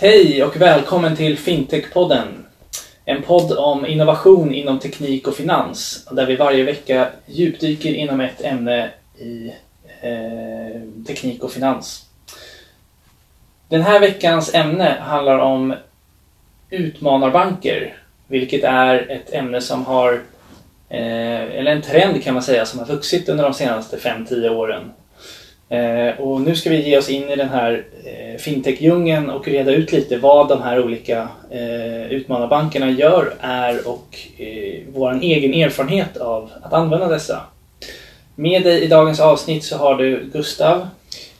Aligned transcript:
Hej 0.00 0.44
och 0.44 0.56
välkommen 0.56 1.16
till 1.16 1.38
Fintech-podden. 1.38 2.44
En 3.04 3.22
podd 3.22 3.52
om 3.52 3.86
innovation 3.86 4.54
inom 4.54 4.78
teknik 4.78 5.28
och 5.28 5.34
finans 5.34 6.08
där 6.10 6.26
vi 6.26 6.36
varje 6.36 6.64
vecka 6.64 7.08
djupdyker 7.26 7.94
inom 7.94 8.20
ett 8.20 8.44
ämne 8.44 8.90
i 9.18 9.52
eh, 10.00 11.04
teknik 11.06 11.42
och 11.42 11.52
finans. 11.52 12.06
Den 13.68 13.82
här 13.82 14.00
veckans 14.00 14.54
ämne 14.54 14.96
handlar 15.00 15.38
om 15.38 15.74
utmanarbanker, 16.70 17.96
vilket 18.26 18.64
är 18.64 19.10
ett 19.10 19.32
ämne 19.32 19.60
som 19.60 19.86
har, 19.86 20.12
eh, 20.88 21.42
eller 21.42 21.72
en 21.72 21.82
trend 21.82 22.22
kan 22.22 22.34
man 22.34 22.42
säga, 22.42 22.66
som 22.66 22.78
har 22.78 22.86
vuxit 22.86 23.28
under 23.28 23.44
de 23.44 23.54
senaste 23.54 23.96
5-10 23.96 24.48
åren. 24.48 24.92
Eh, 25.68 26.20
och 26.20 26.40
nu 26.40 26.56
ska 26.56 26.70
vi 26.70 26.88
ge 26.88 26.98
oss 26.98 27.08
in 27.08 27.30
i 27.30 27.36
den 27.36 27.48
här 27.48 27.84
eh, 28.04 28.38
fintech-djungeln 28.38 29.30
och 29.30 29.48
reda 29.48 29.72
ut 29.72 29.92
lite 29.92 30.18
vad 30.18 30.48
de 30.48 30.62
här 30.62 30.84
olika 30.84 31.28
eh, 31.50 32.12
utmanarbankerna 32.12 32.90
gör, 32.90 33.34
är 33.40 33.88
och 33.88 34.18
eh, 34.38 34.80
vår 34.94 35.18
egen 35.22 35.54
erfarenhet 35.54 36.16
av 36.16 36.50
att 36.62 36.72
använda 36.72 37.08
dessa. 37.08 37.40
Med 38.34 38.62
dig 38.62 38.82
i 38.82 38.86
dagens 38.86 39.20
avsnitt 39.20 39.64
så 39.64 39.76
har 39.76 39.94
du 39.94 40.30
Gustav. 40.32 40.88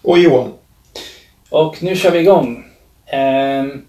Och 0.03 0.19
Johan. 0.19 0.53
Och 1.51 1.83
nu 1.83 1.97
kör 1.97 2.11
vi 2.11 2.19
igång. 2.19 2.65
Ehm, 3.07 3.85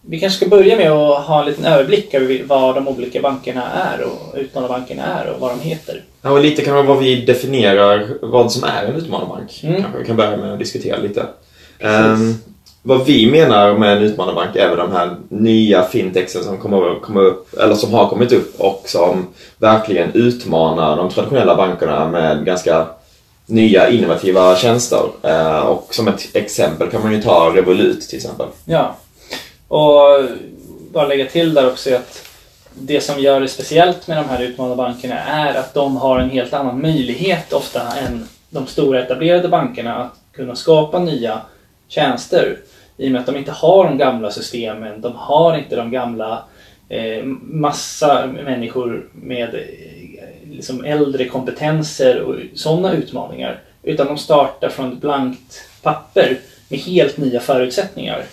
vi 0.00 0.20
kanske 0.20 0.36
ska 0.36 0.48
börja 0.48 0.76
med 0.76 0.90
att 0.90 1.24
ha 1.24 1.40
en 1.40 1.46
liten 1.46 1.64
överblick 1.64 2.14
över 2.14 2.42
vad 2.44 2.74
de 2.74 2.88
olika 2.88 3.20
bankerna 3.20 3.70
är 3.72 4.04
och 4.04 4.38
utmanarbankerna 4.38 5.02
är 5.02 5.30
och 5.30 5.40
vad 5.40 5.50
de 5.50 5.60
heter. 5.60 6.04
Ja, 6.22 6.30
och 6.30 6.40
lite 6.40 6.62
kanske 6.62 6.88
vad 6.88 6.98
vi 6.98 7.24
definierar 7.24 8.08
vad 8.22 8.52
som 8.52 8.64
är 8.64 8.84
en 8.84 8.96
utmanarbank. 8.96 9.60
Mm. 9.62 9.82
Kanske 9.82 9.98
vi 9.98 10.04
kan 10.04 10.16
börja 10.16 10.36
med 10.36 10.52
att 10.52 10.58
diskutera 10.58 10.96
lite. 10.96 11.26
Ehm, 11.78 12.34
vad 12.82 13.06
vi 13.06 13.30
menar 13.30 13.78
med 13.78 13.96
en 13.96 14.02
utmanarbank 14.02 14.56
är 14.56 14.68
väl 14.68 14.78
de 14.78 14.92
här 14.92 15.16
nya 15.28 15.82
fintechsen 15.82 16.44
som 16.44 16.58
kommer, 16.58 17.00
kommer 17.00 17.20
upp, 17.20 17.54
eller 17.58 17.74
som 17.74 17.94
har 17.94 18.08
kommit 18.08 18.32
upp 18.32 18.60
och 18.60 18.82
som 18.86 19.26
verkligen 19.58 20.10
utmanar 20.14 20.96
de 20.96 21.10
traditionella 21.10 21.56
bankerna 21.56 22.08
med 22.08 22.44
ganska 22.44 22.86
nya 23.46 23.90
innovativa 23.90 24.56
tjänster. 24.56 25.02
Eh, 25.22 25.58
och 25.58 25.94
som 25.94 26.08
ett 26.08 26.28
exempel 26.36 26.90
kan 26.90 27.02
man 27.02 27.12
ju 27.12 27.22
ta 27.22 27.52
Revolut 27.54 28.08
till 28.08 28.16
exempel. 28.16 28.46
Ja. 28.64 28.96
Och 29.68 30.24
bara 30.92 31.06
lägga 31.06 31.26
till 31.26 31.54
där 31.54 31.68
också 31.68 31.94
att 31.94 32.29
det 32.74 33.00
som 33.00 33.20
gör 33.20 33.40
det 33.40 33.48
speciellt 33.48 34.08
med 34.08 34.16
de 34.16 34.28
här 34.28 34.42
utmanarbankerna 34.42 35.18
är 35.18 35.54
att 35.54 35.74
de 35.74 35.96
har 35.96 36.18
en 36.18 36.30
helt 36.30 36.52
annan 36.52 36.82
möjlighet 36.82 37.52
ofta 37.52 37.82
än 37.98 38.28
de 38.50 38.66
stora 38.66 39.02
etablerade 39.02 39.48
bankerna 39.48 39.96
att 39.96 40.20
kunna 40.32 40.56
skapa 40.56 40.98
nya 40.98 41.40
tjänster. 41.88 42.58
I 42.96 43.08
och 43.08 43.12
med 43.12 43.20
att 43.20 43.26
de 43.26 43.36
inte 43.36 43.52
har 43.52 43.84
de 43.84 43.98
gamla 43.98 44.30
systemen, 44.30 45.00
de 45.00 45.12
har 45.16 45.58
inte 45.58 45.76
de 45.76 45.90
gamla 45.90 46.44
eh, 46.88 47.24
massa 47.42 48.26
människor 48.26 49.08
med 49.12 49.54
eh, 49.54 50.50
liksom 50.50 50.84
äldre 50.84 51.24
kompetenser 51.24 52.20
och 52.20 52.36
sådana 52.54 52.92
utmaningar. 52.92 53.60
Utan 53.82 54.06
de 54.06 54.18
startar 54.18 54.68
från 54.68 54.92
ett 54.92 55.00
blankt 55.00 55.68
papper 55.82 56.38
med 56.68 56.80
helt 56.80 57.16
nya 57.16 57.40
förutsättningar. 57.40 58.24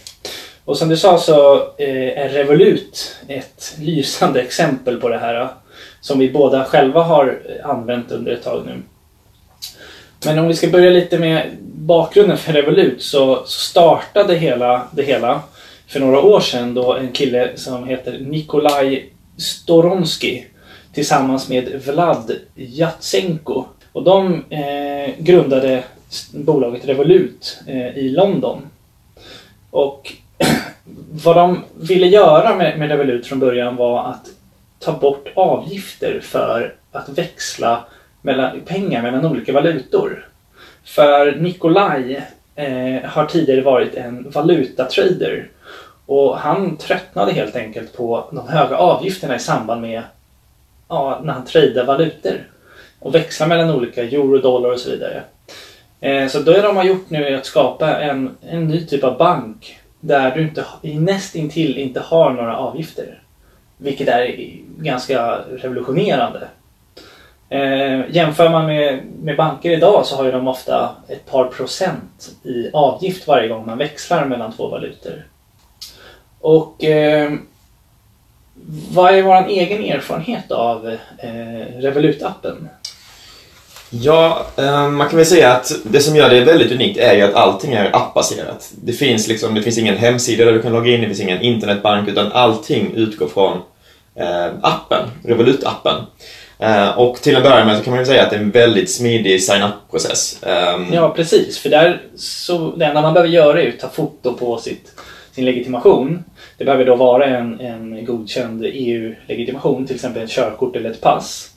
Och 0.68 0.78
som 0.78 0.90
du 0.90 0.98
sa 0.98 1.18
så 1.18 1.56
eh, 1.78 2.18
är 2.18 2.30
Revolut 2.30 3.16
ett 3.28 3.76
lysande 3.80 4.42
exempel 4.42 5.02
på 5.02 5.10
det 5.10 5.18
här 5.18 5.48
som 6.02 6.20
vi 6.20 6.32
båda 6.32 6.66
själva 6.66 7.04
har 7.04 7.40
använt 7.64 8.12
under 8.12 8.32
ett 8.32 8.44
tag 8.44 8.64
nu. 8.66 8.82
Men 10.26 10.40
om 10.40 10.48
vi 10.48 10.54
ska 10.54 10.68
börja 10.68 10.90
lite 10.90 11.20
med 11.20 11.58
bakgrunden 11.62 12.38
för 12.38 12.54
Revolut 12.54 13.02
så, 13.02 13.46
startade 13.46 14.36
hela, 14.36 14.88
det 14.92 15.04
hela 15.04 15.42
för 15.88 16.00
några 16.00 16.22
år 16.22 16.40
sedan 16.40 16.74
då 16.74 16.94
en 16.94 17.12
kille 17.12 17.52
som 17.56 17.88
heter 17.88 18.20
Nikolaj 18.20 19.14
Storonski 19.38 20.46
tillsammans 20.94 21.50
med 21.50 21.82
Vlad 21.86 22.32
Jatsenko. 22.56 23.66
Och 23.92 24.04
de 24.04 24.44
eh, 24.50 25.14
grundade 25.18 25.84
bolaget 26.32 26.86
Revolut 26.86 27.60
eh, 27.68 27.98
i 27.98 28.10
London. 28.10 28.62
Och 29.72 30.14
vad 31.12 31.36
de 31.36 31.64
ville 31.76 32.08
göra 32.08 32.56
med, 32.56 32.80
med 32.80 32.90
Revolut 32.90 33.28
från 33.28 33.40
början 33.40 33.76
var 33.76 34.10
att 34.10 34.26
ta 34.80 34.92
bort 34.92 35.28
avgifter 35.36 36.20
för 36.24 36.74
att 36.92 37.10
växla 37.10 37.86
mellan, 38.22 38.62
pengar 38.66 39.02
mellan 39.02 39.26
olika 39.26 39.54
valutor. 39.54 40.28
För 40.86 41.36
Nikolaj 41.36 42.26
eh, 42.56 43.10
har 43.10 43.26
tidigare 43.26 43.62
varit 43.62 43.96
en 43.96 44.30
valutatrader 44.30 45.50
och 46.06 46.38
han 46.38 46.78
tröttnade 46.78 47.32
helt 47.32 47.56
enkelt 47.56 47.98
på 47.98 48.26
de 48.32 48.48
höga 48.48 48.78
avgifterna 48.78 49.36
i 49.36 49.40
samband 49.40 49.82
med 49.82 50.04
ja, 50.88 51.22
när 51.24 51.34
han 51.34 51.46
tradar 51.46 51.86
valutor 51.86 52.48
och 53.00 53.16
växlar 53.16 53.48
mellan 53.48 53.76
olika 53.76 54.04
euro, 54.04 54.38
dollar 54.38 54.72
och 54.72 54.80
så 54.80 54.90
vidare. 54.90 55.24
Eh, 56.02 56.28
så 56.28 56.40
det 56.40 56.62
de 56.62 56.78
har 56.78 56.84
gjort 56.84 57.10
nu 57.10 57.28
är 57.28 57.38
att 57.38 57.46
skapa 57.46 58.00
en, 58.00 58.38
en 58.42 58.68
ny 58.68 58.86
typ 58.86 59.04
av 59.04 59.18
bank 59.18 59.80
där 60.00 60.36
du 60.36 60.42
inte, 60.42 60.66
nästintill 60.82 61.78
inte 61.78 62.00
har 62.00 62.34
några 62.34 62.58
avgifter. 62.58 63.22
Vilket 63.78 64.08
är 64.08 64.36
ganska 64.78 65.38
revolutionerande. 65.38 66.48
Eh, 67.50 68.10
jämför 68.10 68.50
man 68.50 68.66
med, 68.66 69.04
med 69.22 69.38
banker 69.38 69.72
idag 69.72 70.06
så 70.06 70.16
har 70.16 70.26
ju 70.26 70.32
de 70.32 70.48
ofta 70.48 70.96
ett 71.08 71.26
par 71.26 71.46
procent 71.46 72.32
i 72.44 72.70
avgift 72.74 73.28
varje 73.28 73.48
gång 73.48 73.66
man 73.66 73.78
växlar 73.78 74.26
mellan 74.26 74.52
två 74.52 74.68
valutor. 74.68 75.26
Och 76.40 76.84
eh, 76.84 77.34
vad 78.92 79.14
är 79.14 79.22
vår 79.22 79.48
egen 79.48 79.84
erfarenhet 79.84 80.52
av 80.52 80.88
eh, 81.18 81.80
Revolut-appen? 81.80 82.68
Ja, 83.90 84.46
eh, 84.58 84.90
man 84.90 85.10
kan 85.10 85.18
väl 85.18 85.26
säga 85.26 85.52
att 85.54 85.72
det 85.84 86.00
som 86.00 86.16
gör 86.16 86.30
det 86.30 86.42
väldigt 86.42 86.72
unikt 86.72 87.00
är 87.00 87.14
ju 87.14 87.22
att 87.22 87.34
allting 87.34 87.74
är 87.74 87.96
appbaserat. 87.96 88.72
Det 88.84 88.94
finns, 88.94 89.28
liksom, 89.28 89.56
det 89.56 89.62
finns 89.62 89.78
ingen 89.78 89.98
hemsida 89.98 90.46
där 90.46 90.54
du 90.54 90.62
kan 90.62 90.72
logga 90.72 90.92
in, 90.92 91.02
det 91.02 91.08
finns 91.08 91.20
ingen 91.20 91.42
internetbank, 91.42 92.10
utan 92.10 92.32
allting 92.32 92.94
utgår 92.96 93.28
från 93.28 93.58
eh, 94.16 94.46
appen, 94.62 95.10
Revolut-appen. 95.24 96.06
Eh, 96.60 97.00
och 97.00 97.22
till 97.22 97.36
en 97.36 97.44
början 97.44 97.68
med 97.68 97.78
så 97.78 97.84
kan 97.84 97.92
man 97.92 98.00
ju 98.00 98.06
säga 98.06 98.24
att 98.24 98.30
det 98.30 98.36
är 98.36 98.40
en 98.40 98.52
väldigt 98.52 98.92
smidig 98.92 99.44
sign-up-process. 99.44 100.44
Ehm, 100.44 100.94
ja, 100.94 101.14
precis. 101.16 101.60
För 101.60 101.70
där 101.70 102.02
så, 102.16 102.76
det 102.76 102.86
enda 102.86 103.02
man 103.02 103.14
behöver 103.14 103.34
göra 103.34 103.62
är 103.62 103.70
att 103.70 103.80
ta 103.80 103.90
foto 103.90 104.34
på 104.34 104.58
sitt, 104.58 104.92
sin 105.32 105.46
legitimation. 105.46 106.24
Det 106.58 106.66
behöver 106.66 106.86
då 106.86 106.96
vara 106.96 107.26
en, 107.26 107.60
en 107.60 108.06
godkänd 108.06 108.66
EU-legitimation, 108.66 109.86
till 109.86 109.96
exempel 109.96 110.24
ett 110.24 110.30
körkort 110.30 110.76
eller 110.76 110.92
ett 110.92 111.02
pass. 111.02 111.50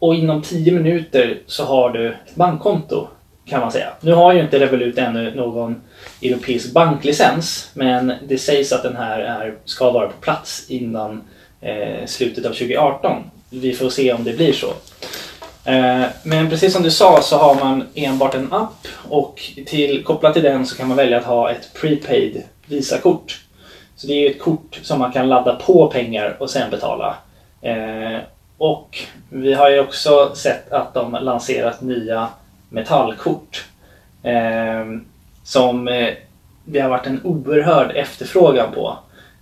Och 0.00 0.14
inom 0.14 0.42
10 0.42 0.72
minuter 0.72 1.38
så 1.46 1.64
har 1.64 1.90
du 1.90 2.08
ett 2.08 2.34
bankkonto 2.34 3.08
kan 3.44 3.60
man 3.60 3.72
säga. 3.72 3.88
Nu 4.00 4.12
har 4.12 4.32
ju 4.32 4.40
inte 4.40 4.58
Revolut 4.58 4.98
ännu 4.98 5.34
någon 5.34 5.82
europeisk 6.22 6.72
banklicens 6.72 7.70
men 7.74 8.12
det 8.28 8.38
sägs 8.38 8.72
att 8.72 8.82
den 8.82 8.96
här 8.96 9.20
är, 9.20 9.54
ska 9.64 9.90
vara 9.90 10.06
på 10.06 10.20
plats 10.20 10.66
innan 10.68 11.22
eh, 11.60 12.06
slutet 12.06 12.46
av 12.46 12.50
2018. 12.50 13.22
Vi 13.50 13.72
får 13.72 13.90
se 13.90 14.12
om 14.12 14.24
det 14.24 14.32
blir 14.32 14.52
så. 14.52 14.72
Eh, 15.64 16.02
men 16.22 16.50
precis 16.50 16.72
som 16.72 16.82
du 16.82 16.90
sa 16.90 17.22
så 17.22 17.36
har 17.36 17.54
man 17.54 17.84
enbart 17.94 18.34
en 18.34 18.52
app 18.52 18.86
och 19.08 19.40
till, 19.66 20.04
kopplat 20.04 20.34
till 20.34 20.42
den 20.42 20.66
så 20.66 20.76
kan 20.76 20.88
man 20.88 20.96
välja 20.96 21.18
att 21.18 21.24
ha 21.24 21.50
ett 21.50 21.74
prepaid 21.80 22.42
Visakort. 22.66 23.40
Så 23.96 24.06
det 24.06 24.12
är 24.12 24.20
ju 24.20 24.30
ett 24.30 24.42
kort 24.42 24.80
som 24.82 24.98
man 24.98 25.12
kan 25.12 25.28
ladda 25.28 25.54
på 25.54 25.86
pengar 25.86 26.36
och 26.40 26.50
sen 26.50 26.70
betala. 26.70 27.16
Eh, 27.62 28.18
och 28.60 28.98
vi 29.28 29.52
har 29.52 29.70
ju 29.70 29.80
också 29.80 30.34
sett 30.34 30.72
att 30.72 30.94
de 30.94 31.12
lanserat 31.12 31.80
nya 31.80 32.28
metallkort. 32.68 33.64
Eh, 34.22 34.84
som 35.44 35.88
eh, 35.88 36.14
det 36.64 36.80
har 36.80 36.88
varit 36.88 37.06
en 37.06 37.20
oerhörd 37.24 37.96
efterfrågan 37.96 38.72
på. 38.74 38.98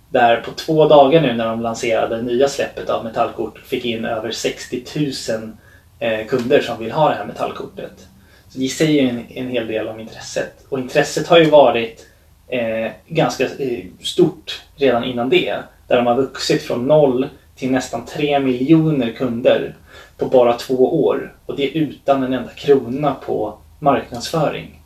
Där 0.09 0.41
på 0.41 0.51
två 0.51 0.87
dagar 0.87 1.21
nu 1.21 1.33
när 1.33 1.45
de 1.47 1.61
lanserade 1.61 2.15
det 2.15 2.21
nya 2.21 2.47
släppet 2.47 2.89
av 2.89 3.03
metallkort 3.03 3.59
fick 3.59 3.85
in 3.85 4.05
över 4.05 4.31
60 4.31 4.83
000 5.29 5.51
eh, 5.99 6.27
kunder 6.27 6.61
som 6.61 6.79
vill 6.79 6.91
ha 6.91 7.09
det 7.09 7.15
här 7.15 7.25
metallkortet. 7.25 8.07
Så 8.49 8.59
det 8.59 8.67
säger 8.67 9.01
ju 9.01 9.09
en, 9.09 9.25
en 9.29 9.49
hel 9.49 9.67
del 9.67 9.87
om 9.87 9.99
intresset. 9.99 10.65
Och 10.69 10.79
intresset 10.79 11.27
har 11.27 11.37
ju 11.37 11.49
varit 11.49 12.07
eh, 12.47 12.91
ganska 13.07 13.43
eh, 13.43 13.85
stort 14.01 14.61
redan 14.75 15.03
innan 15.03 15.29
det. 15.29 15.55
Där 15.87 15.95
de 15.95 16.07
har 16.07 16.15
vuxit 16.15 16.63
från 16.63 16.87
noll 16.87 17.27
till 17.59 17.71
nästan 17.71 18.05
3 18.05 18.39
miljoner 18.39 19.11
kunder 19.11 19.75
på 20.17 20.25
bara 20.25 20.53
två 20.53 21.03
år. 21.03 21.33
Och 21.45 21.55
det 21.55 21.77
utan 21.77 22.23
en 22.23 22.33
enda 22.33 22.49
krona 22.49 23.15
på 23.25 23.57
marknadsföring. 23.79 24.81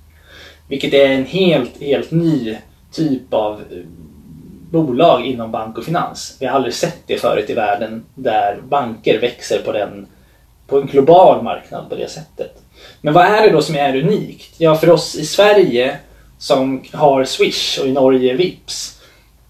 Vilket 0.67 0.93
är 0.93 1.09
en 1.09 1.25
helt, 1.25 1.81
helt 1.81 2.11
ny 2.11 2.57
typ 2.91 3.33
av 3.33 3.53
eh, 3.53 3.77
bolag 4.71 5.25
inom 5.25 5.51
bank 5.51 5.77
och 5.77 5.83
finans. 5.83 6.37
Vi 6.39 6.45
har 6.45 6.55
aldrig 6.55 6.73
sett 6.73 6.99
det 7.05 7.17
förut 7.17 7.49
i 7.49 7.53
världen 7.53 8.05
där 8.15 8.61
banker 8.69 9.19
växer 9.19 9.61
på, 9.65 9.71
den, 9.71 10.07
på 10.67 10.81
en 10.81 10.87
global 10.87 11.43
marknad 11.43 11.89
på 11.89 11.95
det 11.95 12.09
sättet. 12.09 12.61
Men 13.01 13.13
vad 13.13 13.25
är 13.25 13.41
det 13.41 13.53
då 13.53 13.61
som 13.61 13.75
är 13.75 13.95
unikt? 13.95 14.55
Ja, 14.57 14.75
för 14.75 14.89
oss 14.89 15.15
i 15.15 15.25
Sverige 15.25 15.97
som 16.37 16.83
har 16.93 17.23
Swish 17.23 17.79
och 17.79 17.87
i 17.87 17.91
Norge 17.91 18.33
Vips 18.33 19.02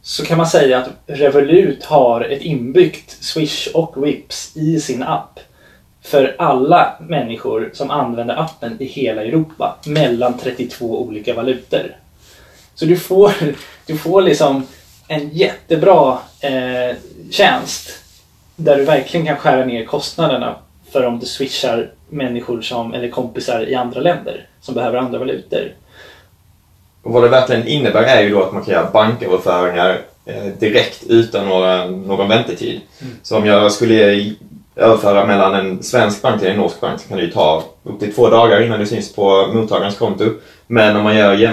så 0.06 0.26
kan 0.26 0.38
man 0.38 0.48
säga 0.48 0.78
att 0.78 0.90
Revolut 1.06 1.86
har 1.86 2.22
ett 2.22 2.42
inbyggt 2.42 3.24
Swish 3.24 3.68
och 3.74 4.08
Vips 4.08 4.58
i 4.58 4.80
sin 4.80 5.04
app 5.04 5.40
för 6.02 6.36
alla 6.40 6.96
människor 7.00 7.70
som 7.74 7.92
använder 7.92 8.40
appen 8.40 8.78
i 8.82 8.86
hela 8.86 9.24
Europa 9.24 9.78
mellan 9.86 10.38
32 10.38 11.02
olika 11.02 11.34
valutor. 11.34 11.96
Så 12.76 12.86
du 12.86 12.98
får, 12.98 13.32
du 13.86 13.98
får 13.98 14.22
liksom 14.22 14.68
en 15.08 15.30
jättebra 15.30 16.20
eh, 16.40 16.96
tjänst 17.32 17.90
där 18.56 18.78
du 18.78 18.84
verkligen 18.84 19.26
kan 19.26 19.38
skära 19.38 19.66
ner 19.66 19.86
kostnaderna 19.86 20.56
för 20.92 21.06
om 21.06 21.20
du 21.20 21.26
swishar 21.26 21.92
människor 22.10 22.62
som, 22.62 22.94
eller 22.94 23.10
kompisar 23.10 23.70
i 23.70 23.76
andra 23.76 24.02
länder 24.02 24.48
som 24.62 24.76
behöver 24.76 24.98
andra 24.98 25.20
valutor. 25.20 25.74
Och 27.04 27.12
vad 27.12 27.24
det 27.24 27.30
verkligen 27.30 27.68
innebär 27.68 28.04
är 28.04 28.22
ju 28.22 28.30
då 28.30 28.44
att 28.44 28.54
man 28.54 28.64
kan 28.64 28.74
göra 28.74 28.92
banköverföringar 28.92 29.98
eh, 30.26 30.46
direkt 30.60 31.04
utan 31.10 31.50
några, 31.50 31.86
någon 31.86 32.30
väntetid. 32.30 32.82
Mm. 33.02 33.14
Så 33.24 33.38
om 33.38 33.46
jag 33.46 33.72
skulle 33.72 34.34
överföra 34.76 35.26
mellan 35.26 35.54
en 35.54 35.84
svensk 35.84 36.22
bank 36.22 36.42
till 36.42 36.50
en 36.50 36.58
norsk 36.58 36.82
bank 36.82 37.00
så 37.00 37.08
kan 37.08 37.18
det 37.18 37.24
ju 37.24 37.32
ta 37.32 37.64
upp 37.84 38.00
till 38.00 38.14
två 38.14 38.30
dagar 38.30 38.62
innan 38.62 38.80
det 38.80 38.86
syns 38.86 39.16
på 39.16 39.48
mottagarens 39.54 39.98
konto. 39.98 40.26
Men 40.68 40.96
om 40.96 41.04
man 41.04 41.16
gör, 41.16 41.44
äh, 41.44 41.50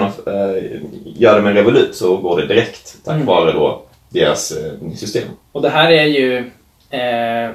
gör 1.05 1.35
det 1.35 1.41
med 1.41 1.55
Revolut 1.55 1.95
så 1.95 2.17
går 2.17 2.41
det 2.41 2.47
direkt 2.47 2.95
tack 3.05 3.15
mm. 3.15 3.25
vare 3.25 3.51
då 3.51 3.81
deras 4.09 4.51
äh, 4.51 4.93
system. 4.95 5.23
Och 5.51 5.61
det 5.61 5.69
här 5.69 5.91
är 5.91 6.05
ju 6.05 6.37
eh, 6.89 7.51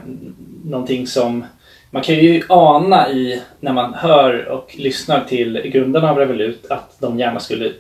någonting 0.65 1.07
som 1.07 1.45
man 1.91 2.03
kan 2.03 2.15
ju 2.15 2.43
ana 2.49 3.11
i 3.11 3.43
när 3.61 3.73
man 3.73 3.95
hör 3.95 4.49
och 4.49 4.75
lyssnar 4.79 5.25
till 5.25 5.61
grundarna 5.65 6.11
av 6.11 6.19
Revolut 6.19 6.67
att 6.71 6.97
de 6.99 7.19
gärna 7.19 7.41
skulle 7.41 7.73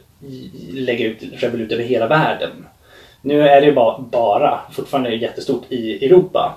lägga 0.70 1.06
ut 1.06 1.22
Revolut 1.32 1.72
över 1.72 1.84
hela 1.84 2.06
världen. 2.06 2.50
Nu 3.22 3.48
är 3.48 3.60
det 3.60 3.72
bara, 3.72 3.98
bara 3.98 4.60
fortfarande 4.72 5.14
jättestort 5.14 5.64
i 5.68 6.04
Europa. 6.06 6.56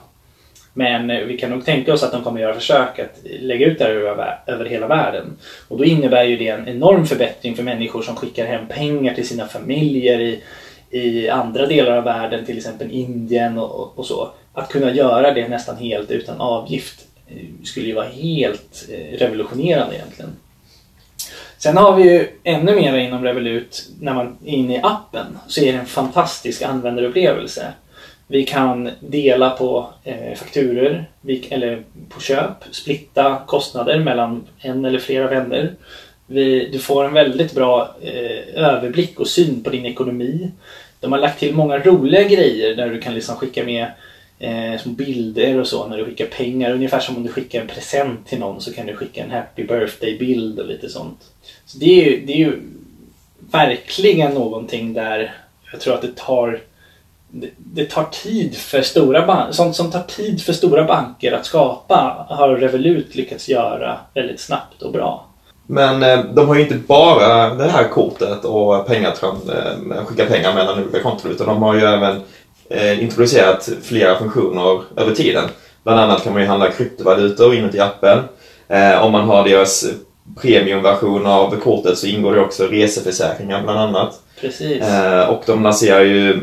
Men 0.73 1.27
vi 1.27 1.37
kan 1.37 1.49
nog 1.49 1.65
tänka 1.65 1.93
oss 1.93 2.03
att 2.03 2.11
de 2.11 2.23
kommer 2.23 2.41
göra 2.41 2.53
försök 2.53 2.99
att 2.99 3.19
lägga 3.39 3.65
ut 3.65 3.79
det 3.79 3.83
här 3.85 3.91
över, 3.91 4.39
över 4.47 4.65
hela 4.65 4.87
världen. 4.87 5.37
Och 5.67 5.77
då 5.77 5.85
innebär 5.85 6.23
ju 6.23 6.37
det 6.37 6.47
en 6.47 6.67
enorm 6.67 7.05
förbättring 7.05 7.55
för 7.55 7.63
människor 7.63 8.01
som 8.01 8.15
skickar 8.15 8.45
hem 8.45 8.67
pengar 8.67 9.13
till 9.13 9.27
sina 9.27 9.47
familjer 9.47 10.19
i, 10.19 10.41
i 10.89 11.29
andra 11.29 11.65
delar 11.65 11.97
av 11.97 12.03
världen, 12.03 12.45
till 12.45 12.57
exempel 12.57 12.91
Indien 12.91 13.57
och, 13.57 13.99
och 13.99 14.05
så. 14.05 14.31
Att 14.53 14.69
kunna 14.69 14.93
göra 14.93 15.33
det 15.33 15.47
nästan 15.47 15.77
helt 15.77 16.11
utan 16.11 16.41
avgift 16.41 17.07
eh, 17.27 17.45
skulle 17.63 17.87
ju 17.87 17.93
vara 17.93 18.07
helt 18.07 18.89
eh, 18.89 19.17
revolutionerande 19.17 19.95
egentligen. 19.95 20.35
Sen 21.59 21.77
har 21.77 21.95
vi 21.95 22.03
ju 22.03 22.27
ännu 22.43 22.75
mer 22.75 22.97
inom 22.97 23.23
Revolut, 23.23 23.89
när 23.99 24.13
man 24.13 24.37
är 24.45 24.53
inne 24.53 24.75
i 24.75 24.81
appen, 24.83 25.37
så 25.47 25.61
är 25.61 25.73
det 25.73 25.79
en 25.79 25.85
fantastisk 25.85 26.61
användarupplevelse. 26.61 27.73
Vi 28.27 28.45
kan 28.45 28.89
dela 28.99 29.49
på 29.49 29.89
eh, 30.03 30.35
fakturer 30.35 31.09
eller 31.49 31.83
på 32.09 32.19
köp, 32.21 32.63
splitta 32.71 33.41
kostnader 33.45 33.99
mellan 33.99 34.43
en 34.59 34.85
eller 34.85 34.99
flera 34.99 35.27
vänner. 35.27 35.73
Vi, 36.27 36.69
du 36.71 36.79
får 36.79 37.05
en 37.05 37.13
väldigt 37.13 37.55
bra 37.55 37.95
eh, 38.01 38.63
överblick 38.63 39.19
och 39.19 39.27
syn 39.27 39.63
på 39.63 39.69
din 39.69 39.85
ekonomi. 39.85 40.51
De 40.99 41.11
har 41.11 41.19
lagt 41.19 41.39
till 41.39 41.55
många 41.55 41.79
roliga 41.79 42.23
grejer 42.23 42.75
där 42.75 42.89
du 42.89 43.01
kan 43.01 43.13
liksom 43.13 43.35
skicka 43.35 43.63
med 43.63 43.87
eh, 44.39 44.81
små 44.81 44.91
bilder 44.91 45.59
och 45.59 45.67
så 45.67 45.87
när 45.87 45.97
du 45.97 46.05
skickar 46.05 46.25
pengar. 46.25 46.71
Ungefär 46.71 46.99
som 46.99 47.17
om 47.17 47.23
du 47.23 47.29
skickar 47.29 47.61
en 47.61 47.67
present 47.67 48.27
till 48.27 48.39
någon 48.39 48.61
så 48.61 48.73
kan 48.73 48.85
du 48.85 48.95
skicka 48.95 49.23
en 49.23 49.31
happy 49.31 49.63
birthday-bild 49.63 50.59
och 50.59 50.67
lite 50.67 50.89
sånt. 50.89 51.19
Så 51.65 51.77
det 51.77 51.85
är 51.85 52.11
ju, 52.11 52.25
det 52.25 52.33
är 52.33 52.37
ju 52.37 52.61
verkligen 53.51 54.33
någonting 54.33 54.93
där 54.93 55.35
jag 55.71 55.81
tror 55.81 55.93
att 55.93 56.01
det 56.01 56.15
tar 56.15 56.61
det, 57.57 57.85
tar 57.85 58.03
tid 58.03 58.55
för 58.55 58.81
stora 58.81 59.25
banker, 59.25 59.53
sånt 59.53 59.75
som 59.75 59.91
tar 59.91 60.01
tid 60.01 60.41
för 60.41 60.53
stora 60.53 60.83
banker 60.83 61.31
att 61.31 61.45
skapa 61.45 62.25
har 62.29 62.49
Revolut 62.55 63.15
lyckats 63.15 63.49
göra 63.49 63.97
väldigt 64.13 64.39
snabbt 64.39 64.81
och 64.81 64.91
bra. 64.91 65.25
Men 65.67 66.03
eh, 66.03 66.25
de 66.33 66.47
har 66.47 66.55
ju 66.55 66.61
inte 66.61 66.75
bara 66.75 67.55
det 67.55 67.69
här 67.69 67.87
kortet 67.87 68.45
och 68.45 68.87
pengar, 68.87 69.13
eh, 69.23 70.05
skicka 70.05 70.25
pengar 70.25 70.53
mellan 70.53 70.83
olika 70.83 70.99
konton 70.99 71.31
utan 71.31 71.47
de 71.47 71.61
har 71.63 71.75
ju 71.75 71.81
även 71.81 72.15
eh, 72.15 72.23
introducerat 72.99 73.69
flera 73.83 74.19
funktioner 74.19 74.81
över 74.97 75.15
tiden. 75.15 75.43
Bland 75.83 75.99
annat 75.99 76.23
kan 76.23 76.33
man 76.33 76.41
ju 76.41 76.47
handla 76.47 76.71
kryptovalutor 76.71 77.55
inuti 77.55 77.79
appen. 77.79 78.19
Om 79.01 79.11
man 79.11 79.27
har 79.27 79.43
deras 79.43 79.85
premiumversion 80.41 81.25
av 81.25 81.55
kortet 81.55 81.97
så 81.97 82.07
ingår 82.07 82.35
det 82.35 82.41
också 82.41 82.63
reseförsäkringar 82.63 83.61
bland 83.63 83.79
annat. 83.79 84.21
Precis. 84.41 84.83
Och 85.29 85.43
de 85.45 85.63
lanserar 85.63 86.01
ju 86.01 86.39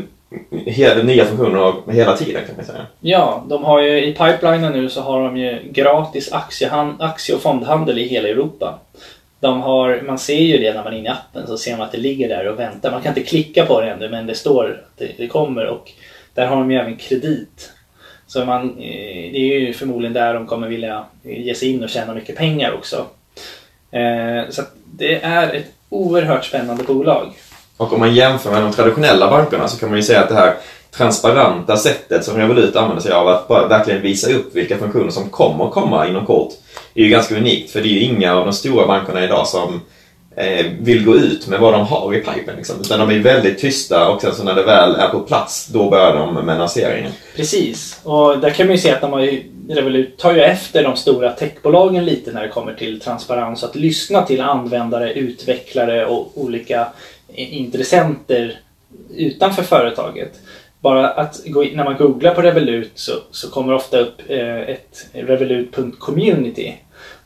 nya 1.03 1.25
funktioner 1.25 1.73
hela 1.91 2.17
tiden 2.17 2.41
kan 2.47 2.55
man 2.55 2.65
säga. 2.65 2.85
Ja, 2.99 3.45
de 3.49 3.63
har 3.63 3.81
ju 3.81 4.05
i 4.05 4.13
pipelinen 4.13 4.73
nu 4.73 4.89
så 4.89 5.01
har 5.01 5.23
de 5.23 5.37
ju 5.37 5.59
gratis 5.71 6.31
aktie 6.31 7.35
och 7.35 7.41
fondhandel 7.41 7.97
i 7.97 8.07
hela 8.07 8.29
Europa. 8.29 8.79
De 9.39 9.61
har, 9.61 10.01
man 10.07 10.19
ser 10.19 10.41
ju 10.41 10.57
det 10.57 10.73
när 10.73 10.83
man 10.83 10.93
är 10.93 10.97
inne 10.97 11.09
i 11.09 11.11
appen 11.11 11.47
så 11.47 11.57
ser 11.57 11.71
man 11.71 11.81
att 11.81 11.91
det 11.91 11.97
ligger 11.97 12.29
där 12.29 12.47
och 12.47 12.59
väntar. 12.59 12.91
Man 12.91 13.01
kan 13.01 13.17
inte 13.17 13.29
klicka 13.29 13.65
på 13.65 13.81
det 13.81 13.91
ännu 13.91 14.09
men 14.09 14.27
det 14.27 14.35
står 14.35 14.69
att 14.69 14.97
det, 14.97 15.11
det 15.17 15.27
kommer 15.27 15.65
och 15.67 15.91
där 16.37 16.47
har 16.47 16.55
de 16.55 16.71
ju 16.71 16.77
även 16.77 16.95
kredit. 16.95 17.71
Så 18.27 18.45
man, 18.45 18.69
eh, 18.69 19.31
det 19.31 19.37
är 19.37 19.59
ju 19.59 19.73
förmodligen 19.73 20.13
där 20.13 20.33
de 20.33 20.47
kommer 20.47 20.67
vilja 20.67 21.05
eh, 21.23 21.45
ge 21.45 21.55
sig 21.55 21.69
in 21.69 21.83
och 21.83 21.89
tjäna 21.89 22.13
mycket 22.13 22.35
pengar 22.35 22.73
också. 22.73 23.05
Eh, 23.91 24.49
så 24.49 24.61
det 24.85 25.23
är 25.23 25.53
ett 25.53 25.65
oerhört 25.89 26.45
spännande 26.45 26.83
bolag. 26.83 27.33
Och 27.77 27.93
om 27.93 27.99
man 27.99 28.15
jämför 28.15 28.51
med 28.51 28.61
de 28.61 28.71
traditionella 28.71 29.29
bankerna 29.29 29.67
så 29.67 29.79
kan 29.79 29.89
man 29.89 29.97
ju 29.97 30.03
säga 30.03 30.21
att 30.21 30.29
det 30.29 30.35
här 30.35 30.55
transparenta 30.91 31.77
sättet 31.77 32.25
som 32.25 32.37
Revolut 32.37 32.75
använder 32.75 33.03
sig 33.03 33.11
av 33.11 33.27
att 33.27 33.47
bara 33.47 33.67
verkligen 33.67 34.01
visa 34.01 34.31
upp 34.31 34.55
vilka 34.55 34.77
funktioner 34.77 35.11
som 35.11 35.29
kommer 35.29 35.69
komma 35.69 36.07
inom 36.07 36.25
kort 36.25 36.53
är 36.93 37.03
ju 37.03 37.09
ganska 37.09 37.37
unikt. 37.37 37.71
För 37.71 37.81
det 37.81 37.87
är 37.87 37.93
ju 37.93 37.99
inga 37.99 38.35
av 38.35 38.45
de 38.45 38.53
stora 38.53 38.87
bankerna 38.87 39.23
idag 39.23 39.47
som 39.47 39.81
Eh, 40.39 40.65
vill 40.79 41.05
gå 41.05 41.15
ut 41.15 41.47
med 41.47 41.59
vad 41.59 41.73
de 41.73 41.85
har 41.85 42.15
i 42.15 42.21
pipen. 42.21 42.55
Liksom. 42.55 42.81
Utan 42.81 42.99
de 42.99 43.09
är 43.09 43.19
väldigt 43.19 43.59
tysta 43.59 44.09
och 44.09 44.21
sen 44.21 44.35
så 44.35 44.43
när 44.43 44.55
det 44.55 44.63
väl 44.63 44.95
är 44.95 45.07
på 45.07 45.19
plats 45.19 45.67
då 45.67 45.89
börjar 45.89 46.15
de 46.15 46.45
med 46.45 46.57
lanseringen. 46.57 47.11
Precis, 47.35 48.01
och 48.03 48.39
där 48.39 48.49
kan 48.49 48.67
man 48.67 48.75
ju 48.75 48.81
se 48.81 48.91
att 48.91 49.01
de 49.01 49.13
har 49.13 49.19
ju, 49.19 49.43
Revolut 49.69 50.17
tar 50.17 50.33
ju 50.33 50.41
efter 50.41 50.83
de 50.83 50.95
stora 50.95 51.31
techbolagen 51.31 52.05
lite 52.05 52.31
när 52.31 52.41
det 52.41 52.49
kommer 52.49 52.73
till 52.73 52.99
transparens. 52.99 53.63
Att 53.63 53.75
lyssna 53.75 54.21
till 54.21 54.41
användare, 54.41 55.13
utvecklare 55.13 56.05
och 56.05 56.31
olika 56.35 56.87
intressenter 57.35 58.59
utanför 59.15 59.63
företaget. 59.63 60.31
Bara 60.79 61.09
att 61.09 61.41
gå 61.45 61.63
in, 61.63 61.77
när 61.77 61.83
man 61.83 61.97
googlar 61.97 62.33
på 62.33 62.41
Revolut 62.41 62.91
så, 62.95 63.11
så 63.31 63.49
kommer 63.49 63.73
ofta 63.73 63.99
upp 63.99 64.21
eh, 64.27 64.59
ett 64.59 65.07
revolut.community. 65.13 66.75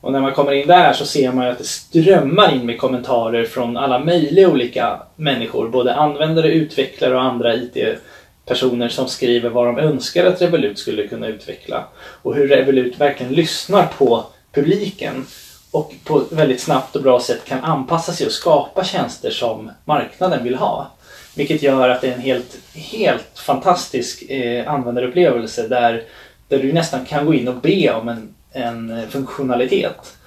Och 0.01 0.11
när 0.11 0.21
man 0.21 0.33
kommer 0.33 0.51
in 0.51 0.67
där 0.67 0.93
så 0.93 1.05
ser 1.05 1.31
man 1.31 1.47
att 1.47 1.57
det 1.57 1.63
strömmar 1.63 2.55
in 2.55 2.65
med 2.65 2.79
kommentarer 2.79 3.45
från 3.45 3.77
alla 3.77 3.99
möjliga 3.99 4.49
olika 4.49 5.01
människor. 5.15 5.69
Både 5.69 5.95
användare, 5.95 6.51
utvecklare 6.51 7.15
och 7.15 7.23
andra 7.23 7.55
IT-personer 7.55 8.89
som 8.89 9.07
skriver 9.07 9.49
vad 9.49 9.67
de 9.67 9.79
önskar 9.79 10.25
att 10.25 10.41
Revolut 10.41 10.79
skulle 10.79 11.07
kunna 11.07 11.27
utveckla. 11.27 11.83
Och 11.97 12.35
hur 12.35 12.47
Revolut 12.47 12.99
verkligen 12.99 13.33
lyssnar 13.33 13.85
på 13.85 14.25
publiken 14.51 15.25
och 15.71 15.93
på 16.03 16.21
ett 16.21 16.31
väldigt 16.31 16.61
snabbt 16.61 16.95
och 16.95 17.03
bra 17.03 17.19
sätt 17.19 17.45
kan 17.45 17.63
anpassa 17.63 18.11
sig 18.11 18.25
och 18.25 18.33
skapa 18.33 18.83
tjänster 18.83 19.31
som 19.31 19.71
marknaden 19.85 20.43
vill 20.43 20.55
ha. 20.55 20.91
Vilket 21.35 21.63
gör 21.63 21.89
att 21.89 22.01
det 22.01 22.07
är 22.07 22.13
en 22.13 22.21
helt, 22.21 22.57
helt 22.73 23.39
fantastisk 23.39 24.21
eh, 24.21 24.71
användarupplevelse 24.71 25.67
där, 25.67 26.03
där 26.47 26.59
du 26.59 26.73
nästan 26.73 27.05
kan 27.05 27.25
gå 27.25 27.33
in 27.33 27.47
och 27.47 27.55
be 27.55 27.93
om 27.93 28.09
en, 28.09 28.35
en 28.53 28.97
eh, 28.97 29.07
funktionalitet. 29.09 30.17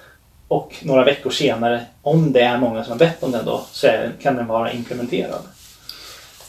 Och 0.47 0.75
några 0.81 1.03
veckor 1.03 1.29
senare, 1.29 1.81
om 2.01 2.33
det 2.33 2.41
är 2.41 2.57
många 2.57 2.83
som 2.83 2.91
har 2.91 2.99
bett 2.99 3.23
om 3.23 3.31
den 3.31 3.45
då, 3.45 3.65
så 3.71 3.87
kan 4.21 4.35
den 4.35 4.47
vara 4.47 4.71
implementerad. 4.71 5.41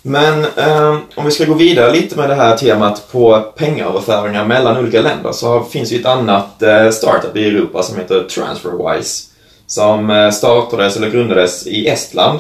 Men 0.03 0.45
eh, 0.45 0.99
om 1.15 1.25
vi 1.25 1.31
ska 1.31 1.45
gå 1.45 1.55
vidare 1.55 1.93
lite 1.93 2.17
med 2.17 2.29
det 2.29 2.35
här 2.35 2.57
temat 2.57 3.13
på 3.13 3.41
pengaöverföringar 3.57 4.45
mellan 4.45 4.77
olika 4.77 5.01
länder 5.01 5.33
så 5.33 5.63
finns 5.63 5.93
ju 5.93 6.01
ett 6.01 6.07
annat 6.07 6.63
eh, 6.63 6.91
startup 6.91 7.37
i 7.37 7.47
Europa 7.47 7.83
som 7.83 7.97
heter 7.97 8.25
Transferwise. 8.25 9.25
Som 9.67 10.11
eh, 10.11 10.31
startades 10.31 10.97
eller 10.97 11.11
grundades 11.11 11.67
i 11.67 11.89
Estland 11.89 12.39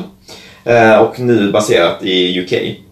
eh, 0.64 0.96
och 0.96 1.20
nu 1.20 1.52
baserat 1.52 2.02
i 2.02 2.40
UK. 2.40 2.85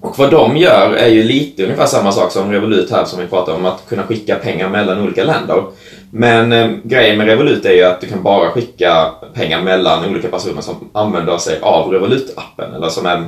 Och 0.00 0.18
vad 0.18 0.30
de 0.30 0.56
gör 0.56 0.92
är 0.92 1.08
ju 1.08 1.22
lite 1.22 1.64
ungefär 1.64 1.86
samma 1.86 2.12
sak 2.12 2.32
som 2.32 2.52
Revolut 2.52 2.90
här 2.90 3.04
som 3.04 3.20
vi 3.20 3.26
pratade 3.26 3.56
om, 3.56 3.64
att 3.66 3.88
kunna 3.88 4.02
skicka 4.02 4.36
pengar 4.36 4.68
mellan 4.68 5.00
olika 5.00 5.24
länder. 5.24 5.64
Men 6.10 6.52
eh, 6.52 6.70
grejen 6.82 7.18
med 7.18 7.26
Revolut 7.26 7.64
är 7.64 7.72
ju 7.72 7.84
att 7.84 8.00
du 8.00 8.06
kan 8.06 8.22
bara 8.22 8.50
skicka 8.50 9.10
pengar 9.34 9.62
mellan 9.62 10.10
olika 10.10 10.28
personer 10.28 10.62
som 10.62 10.90
använder 10.92 11.38
sig 11.38 11.58
av 11.62 11.92
Revolut-appen 11.92 12.74
eller 12.74 12.88
som, 12.88 13.06
är, 13.06 13.24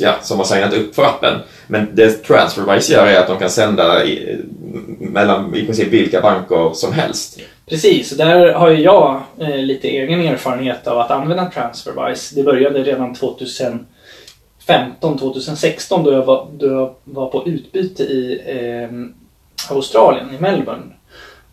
ja, 0.00 0.14
som 0.22 0.38
har 0.38 0.44
signat 0.44 0.74
upp 0.74 0.94
för 0.94 1.02
appen. 1.02 1.38
Men 1.66 1.88
det 1.94 2.10
Transferwise 2.10 2.92
gör 2.92 3.06
är 3.06 3.20
att 3.20 3.28
de 3.28 3.38
kan 3.38 3.50
sända 3.50 4.04
i, 4.04 4.38
mellan 4.98 5.54
i 5.54 5.66
princip 5.66 5.88
vilka 5.88 6.20
banker 6.20 6.70
som 6.74 6.92
helst. 6.92 7.40
Precis, 7.68 8.12
och 8.12 8.18
där 8.18 8.52
har 8.52 8.70
ju 8.70 8.82
jag 8.82 9.20
eh, 9.40 9.56
lite 9.56 9.88
egen 9.88 10.20
erfarenhet 10.20 10.86
av 10.86 10.98
att 10.98 11.10
använda 11.10 11.50
Transferwise. 11.50 12.34
Det 12.34 12.42
började 12.42 12.82
redan 12.82 13.14
2000 13.14 13.86
2015, 14.66 15.18
2016 15.18 16.04
då 16.04 16.12
jag 16.12 16.24
var, 16.24 16.46
då 16.52 16.66
jag 16.66 16.94
var 17.04 17.26
på 17.26 17.46
utbyte 17.46 18.02
i 18.02 18.42
eh, 18.46 19.74
Australien, 19.74 20.34
i 20.34 20.42
Melbourne. 20.42 20.92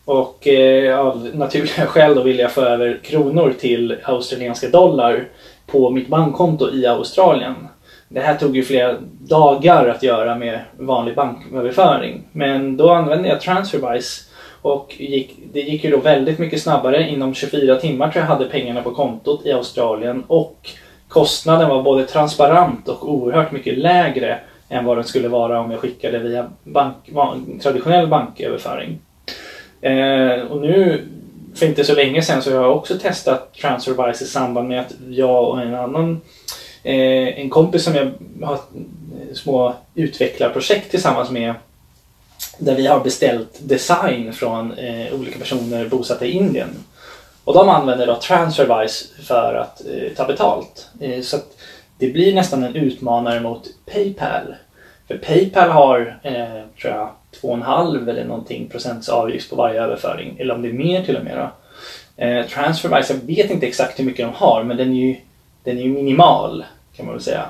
Och 0.05 0.47
eh, 0.47 0.99
av 0.99 1.29
naturliga 1.33 1.85
skäl 1.87 2.15
då 2.15 2.23
ville 2.23 2.41
jag 2.41 2.51
få 2.51 2.61
över 2.61 2.99
kronor 3.03 3.53
till 3.59 3.97
australienska 4.03 4.69
dollar 4.69 5.27
på 5.65 5.89
mitt 5.89 6.07
bankkonto 6.07 6.73
i 6.73 6.85
Australien. 6.85 7.55
Det 8.09 8.19
här 8.19 8.35
tog 8.35 8.55
ju 8.55 8.63
flera 8.63 8.97
dagar 9.19 9.87
att 9.87 10.03
göra 10.03 10.35
med 10.35 10.59
vanlig 10.77 11.15
banköverföring. 11.15 12.23
Men 12.31 12.77
då 12.77 12.89
använde 12.89 13.29
jag 13.29 13.41
Transferwise 13.41 14.21
och 14.61 14.95
gick, 14.97 15.37
det 15.53 15.61
gick 15.61 15.83
ju 15.83 15.91
då 15.91 15.97
väldigt 15.97 16.39
mycket 16.39 16.61
snabbare. 16.61 17.09
Inom 17.09 17.33
24 17.33 17.75
timmar 17.75 18.11
tror 18.11 18.23
jag 18.23 18.29
hade 18.29 18.45
pengarna 18.45 18.81
på 18.81 18.91
kontot 18.91 19.45
i 19.45 19.51
Australien 19.51 20.23
och 20.27 20.69
kostnaden 21.09 21.69
var 21.69 21.83
både 21.83 22.05
transparent 22.05 22.87
och 22.87 23.09
oerhört 23.09 23.51
mycket 23.51 23.77
lägre 23.77 24.39
än 24.69 24.85
vad 24.85 24.97
den 24.97 25.03
skulle 25.03 25.27
vara 25.27 25.59
om 25.59 25.71
jag 25.71 25.79
skickade 25.79 26.19
via 26.19 26.49
bank, 26.63 26.95
traditionell 27.61 28.07
banköverföring. 28.07 28.99
Eh, 29.81 30.41
och 30.49 30.61
nu, 30.61 31.07
för 31.55 31.65
inte 31.65 31.83
så 31.83 31.95
länge 31.95 32.21
sedan, 32.21 32.41
så 32.41 32.55
har 32.55 32.63
jag 32.63 32.77
också 32.77 32.97
testat 32.97 33.53
Transferwise 33.53 34.23
i 34.23 34.27
samband 34.27 34.67
med 34.67 34.79
att 34.81 34.93
jag 35.09 35.49
och 35.49 35.61
en 35.61 35.75
annan 35.75 36.21
eh, 36.83 37.39
en 37.39 37.49
kompis 37.49 37.83
som 37.83 37.95
jag 37.95 38.11
har 38.41 38.53
eh, 38.53 39.33
små 39.33 39.75
utvecklarprojekt 39.95 40.91
tillsammans 40.91 41.31
med 41.31 41.53
där 42.57 42.75
vi 42.75 42.87
har 42.87 42.99
beställt 42.99 43.59
design 43.59 44.33
från 44.33 44.73
eh, 44.73 45.13
olika 45.13 45.39
personer 45.39 45.87
bosatta 45.87 46.25
i 46.25 46.31
Indien. 46.31 46.69
Och 47.43 47.53
de 47.53 47.69
använder 47.69 48.07
då 48.07 48.15
Transferwise 48.15 49.23
för 49.23 49.55
att 49.55 49.81
eh, 49.85 50.13
ta 50.15 50.25
betalt. 50.25 50.89
Eh, 50.99 51.21
så 51.21 51.37
det 51.97 52.09
blir 52.09 52.35
nästan 52.35 52.63
en 52.63 52.75
utmanare 52.75 53.39
mot 53.39 53.67
Paypal. 53.93 54.55
För 55.07 55.17
Paypal 55.17 55.69
har, 55.69 56.19
eh, 56.23 56.81
tror 56.81 56.93
jag, 56.93 57.09
2,5 57.41 58.09
eller 58.09 58.25
någonting 58.25 58.69
procents 58.69 59.09
avgift 59.09 59.49
på 59.49 59.55
varje 59.55 59.81
överföring. 59.81 60.35
Eller 60.39 60.53
om 60.53 60.61
det 60.61 60.69
är 60.69 60.73
mer 60.73 61.03
till 61.03 61.17
och 61.17 61.23
med. 61.23 61.37
Då. 61.37 61.49
Eh, 62.23 62.45
Transferwise, 62.45 63.13
jag 63.13 63.35
vet 63.35 63.51
inte 63.51 63.67
exakt 63.67 63.99
hur 63.99 64.03
mycket 64.03 64.25
de 64.25 64.33
har 64.33 64.63
men 64.63 64.77
den 64.77 64.91
är 64.91 64.99
ju, 64.99 65.15
den 65.63 65.77
är 65.77 65.81
ju 65.81 65.89
minimal 65.89 66.63
kan 66.95 67.05
man 67.05 67.15
väl 67.15 67.23
säga. 67.23 67.45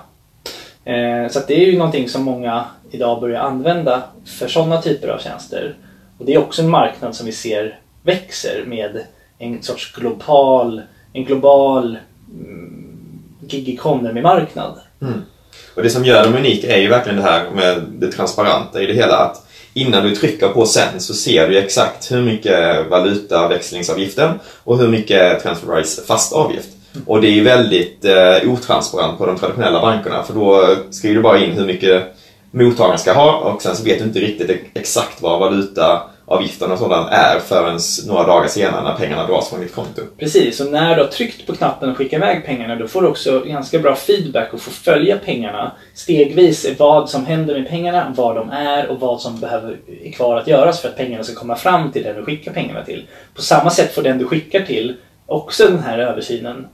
Eh, 0.86 1.30
så 1.30 1.40
det 1.48 1.54
är 1.54 1.66
ju 1.66 1.78
någonting 1.78 2.10
som 2.10 2.24
många 2.24 2.66
idag 2.92 3.22
börjar 3.22 3.42
använda 3.42 4.04
för 4.26 4.48
sådana 4.48 4.82
typer 4.82 5.08
av 5.08 5.20
tjänster. 5.20 5.76
Och 6.18 6.26
det 6.26 6.34
är 6.34 6.38
också 6.38 6.62
en 6.62 6.70
marknad 6.70 7.16
som 7.16 7.26
vi 7.26 7.32
ser 7.32 7.80
växer 8.04 8.64
med 8.68 9.04
en 9.40 9.64
sorts 9.64 9.94
global, 9.96 10.82
en 11.14 11.26
global 11.26 11.98
mm, 12.34 12.90
gig-economy-marknad. 13.42 14.80
Mm. 15.02 15.22
Och 15.76 15.84
det 15.84 15.90
som 15.90 16.06
gör 16.06 16.24
dem 16.24 16.36
unika 16.36 16.76
är 16.76 16.82
ju 16.82 16.88
verkligen 16.88 17.18
det 17.18 17.24
här 17.24 17.50
med 17.56 17.84
det 18.00 18.12
transparenta 18.12 18.82
i 18.82 18.86
det 18.86 18.94
hela. 18.94 19.18
Att 19.18 19.48
innan 19.74 20.04
du 20.04 20.16
trycker 20.16 20.50
på 20.50 20.66
sen 20.66 21.00
så 21.00 21.14
ser 21.14 21.50
du 21.50 21.58
exakt 21.58 22.12
hur 22.12 22.22
mycket 22.22 22.88
valutaväxlingsavgiften 22.90 24.40
och 24.64 24.78
hur 24.78 24.88
mycket 24.88 25.44
Transferwise 25.44 26.02
fast 26.02 26.34
avgift. 26.34 26.70
Och 27.06 27.22
det 27.22 27.40
är 27.40 27.44
väldigt 27.44 28.06
eh, 28.06 28.52
otransparent 28.52 29.18
på 29.18 29.26
de 29.26 29.38
traditionella 29.38 29.82
bankerna 29.82 30.24
för 30.24 30.34
då 30.34 30.76
skriver 30.90 31.16
du 31.16 31.22
bara 31.22 31.40
in 31.40 31.52
hur 31.52 31.66
mycket 31.66 32.04
mottagaren 32.52 33.00
ska 33.00 33.14
ha 33.14 33.38
och 33.38 33.62
sen 33.62 33.76
så 33.76 33.84
vet 33.84 34.00
du 34.00 34.06
inte 34.06 34.20
riktigt 34.20 34.62
exakt 34.74 35.22
vad 35.22 35.40
valuta 35.40 36.02
avgiften 36.30 36.72
och 36.72 36.80
sådant 36.80 37.10
är 37.12 37.40
förrän 37.40 37.80
några 38.08 38.28
dagar 38.28 38.48
senare 38.48 38.84
när 38.84 38.96
pengarna 38.96 39.28
dras 39.28 39.50
från 39.50 39.62
ditt 39.62 39.76
konto. 39.76 40.02
Precis, 40.18 40.60
och 40.60 40.72
när 40.72 40.96
du 40.96 41.02
har 41.02 41.10
tryckt 41.10 41.48
på 41.48 41.56
knappen 41.56 41.90
och 41.90 41.98
skickat 41.98 42.18
iväg 42.18 42.46
pengarna 42.46 42.76
då 42.76 42.88
får 42.88 43.02
du 43.02 43.08
också 43.08 43.40
ganska 43.40 43.80
bra 43.80 43.96
feedback 43.96 44.54
och 44.54 44.62
får 44.62 44.72
följa 44.72 45.18
pengarna 45.18 45.72
stegvis 45.94 46.68
vad 46.78 47.10
som 47.10 47.26
händer 47.26 47.60
med 47.60 47.70
pengarna, 47.70 48.14
var 48.18 48.36
de 48.36 48.50
är 48.50 48.88
och 48.88 49.00
vad 49.00 49.22
som 49.22 49.40
behöver 49.40 49.78
är 50.04 50.12
kvar 50.12 50.38
att 50.38 50.48
göras 50.48 50.82
för 50.82 50.90
att 50.90 50.98
pengarna 50.98 51.24
ska 51.24 51.36
komma 51.36 51.56
fram 51.56 51.92
till 51.92 52.04
den 52.04 52.16
du 52.16 52.26
skickar 52.26 52.54
pengarna 52.54 52.84
till. 52.84 53.08
På 53.36 53.42
samma 53.42 53.70
sätt 53.70 53.94
får 53.94 54.02
den 54.02 54.18
du 54.18 54.26
skickar 54.26 54.62
till 54.62 54.96
också 55.26 55.68
den 55.68 55.80
här 55.80 56.00
översynen 56.00 56.68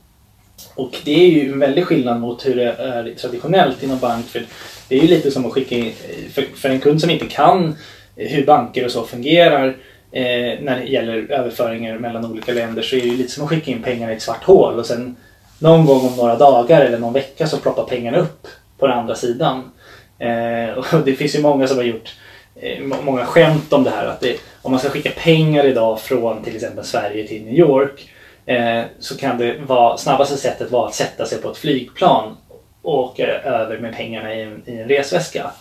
och 0.75 0.97
det 1.03 1.11
är 1.11 1.29
ju 1.29 1.51
en 1.51 1.59
väldig 1.59 1.85
skillnad 1.85 2.19
mot 2.19 2.45
hur 2.45 2.55
det 2.55 2.71
är 2.71 3.13
traditionellt 3.21 3.83
inom 3.83 3.99
bank. 3.99 4.25
För 4.25 4.45
det 4.89 4.97
är 4.97 5.01
ju 5.01 5.07
lite 5.07 5.31
som 5.31 5.45
att 5.45 5.53
skicka 5.53 5.75
in, 5.75 5.91
för, 6.33 6.41
för 6.55 6.69
en 6.69 6.79
kund 6.79 7.01
som 7.01 7.09
inte 7.09 7.25
kan 7.25 7.75
Eh, 8.15 8.27
hur 8.27 8.45
banker 8.45 8.85
och 8.85 8.91
så 8.91 9.03
fungerar 9.03 9.67
eh, 10.11 10.59
när 10.61 10.79
det 10.79 10.85
gäller 10.85 11.31
överföringar 11.31 11.97
mellan 11.97 12.25
olika 12.25 12.53
länder 12.53 12.81
så 12.81 12.95
är 12.95 13.01
det 13.01 13.07
lite 13.07 13.31
som 13.31 13.43
att 13.43 13.49
skicka 13.49 13.71
in 13.71 13.83
pengar 13.83 14.11
i 14.11 14.13
ett 14.13 14.21
svart 14.21 14.43
hål 14.43 14.79
och 14.79 14.85
sen 14.85 15.15
någon 15.59 15.85
gång 15.85 16.07
om 16.07 16.15
några 16.17 16.35
dagar 16.35 16.81
eller 16.81 16.99
någon 16.99 17.13
vecka 17.13 17.47
så 17.47 17.57
ploppar 17.57 17.83
pengarna 17.83 18.17
upp 18.17 18.47
på 18.79 18.87
den 18.87 18.97
andra 18.97 19.15
sidan. 19.15 19.71
Eh, 20.19 20.77
och 20.95 21.05
det 21.05 21.13
finns 21.13 21.35
ju 21.35 21.41
många 21.41 21.67
som 21.67 21.77
har 21.77 21.83
gjort 21.83 22.15
eh, 22.55 22.83
många 23.03 23.25
skämt 23.25 23.73
om 23.73 23.83
det 23.83 23.89
här. 23.89 24.05
Att 24.05 24.19
det, 24.19 24.37
om 24.61 24.71
man 24.71 24.79
ska 24.79 24.89
skicka 24.89 25.11
pengar 25.17 25.65
idag 25.65 25.99
från 25.99 26.43
till 26.43 26.55
exempel 26.55 26.85
Sverige 26.85 27.27
till 27.27 27.45
New 27.45 27.53
York 27.53 28.09
Eh, 28.45 28.83
så 28.99 29.17
kan 29.17 29.37
det 29.37 29.57
vara 29.67 29.97
snabbaste 29.97 30.37
sättet 30.37 30.71
vara 30.71 30.87
att 30.87 30.93
sätta 30.93 31.25
sig 31.25 31.41
på 31.41 31.51
ett 31.51 31.57
flygplan 31.57 32.37
och 32.81 32.99
åka 32.99 33.27
över 33.27 33.77
med 33.77 33.95
pengarna 33.95 34.35
i 34.35 34.41
en, 34.41 34.63
i 34.65 34.77
en 34.77 34.87
resväska. 34.87 35.51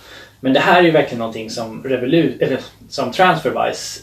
Men 0.44 0.52
det 0.52 0.60
här 0.60 0.78
är 0.78 0.82
ju 0.82 0.90
verkligen 0.90 1.18
någonting 1.18 1.50
som, 1.50 1.82
Revolut, 1.84 2.42
eller 2.42 2.58
som 2.88 3.12
Transferwise 3.12 4.00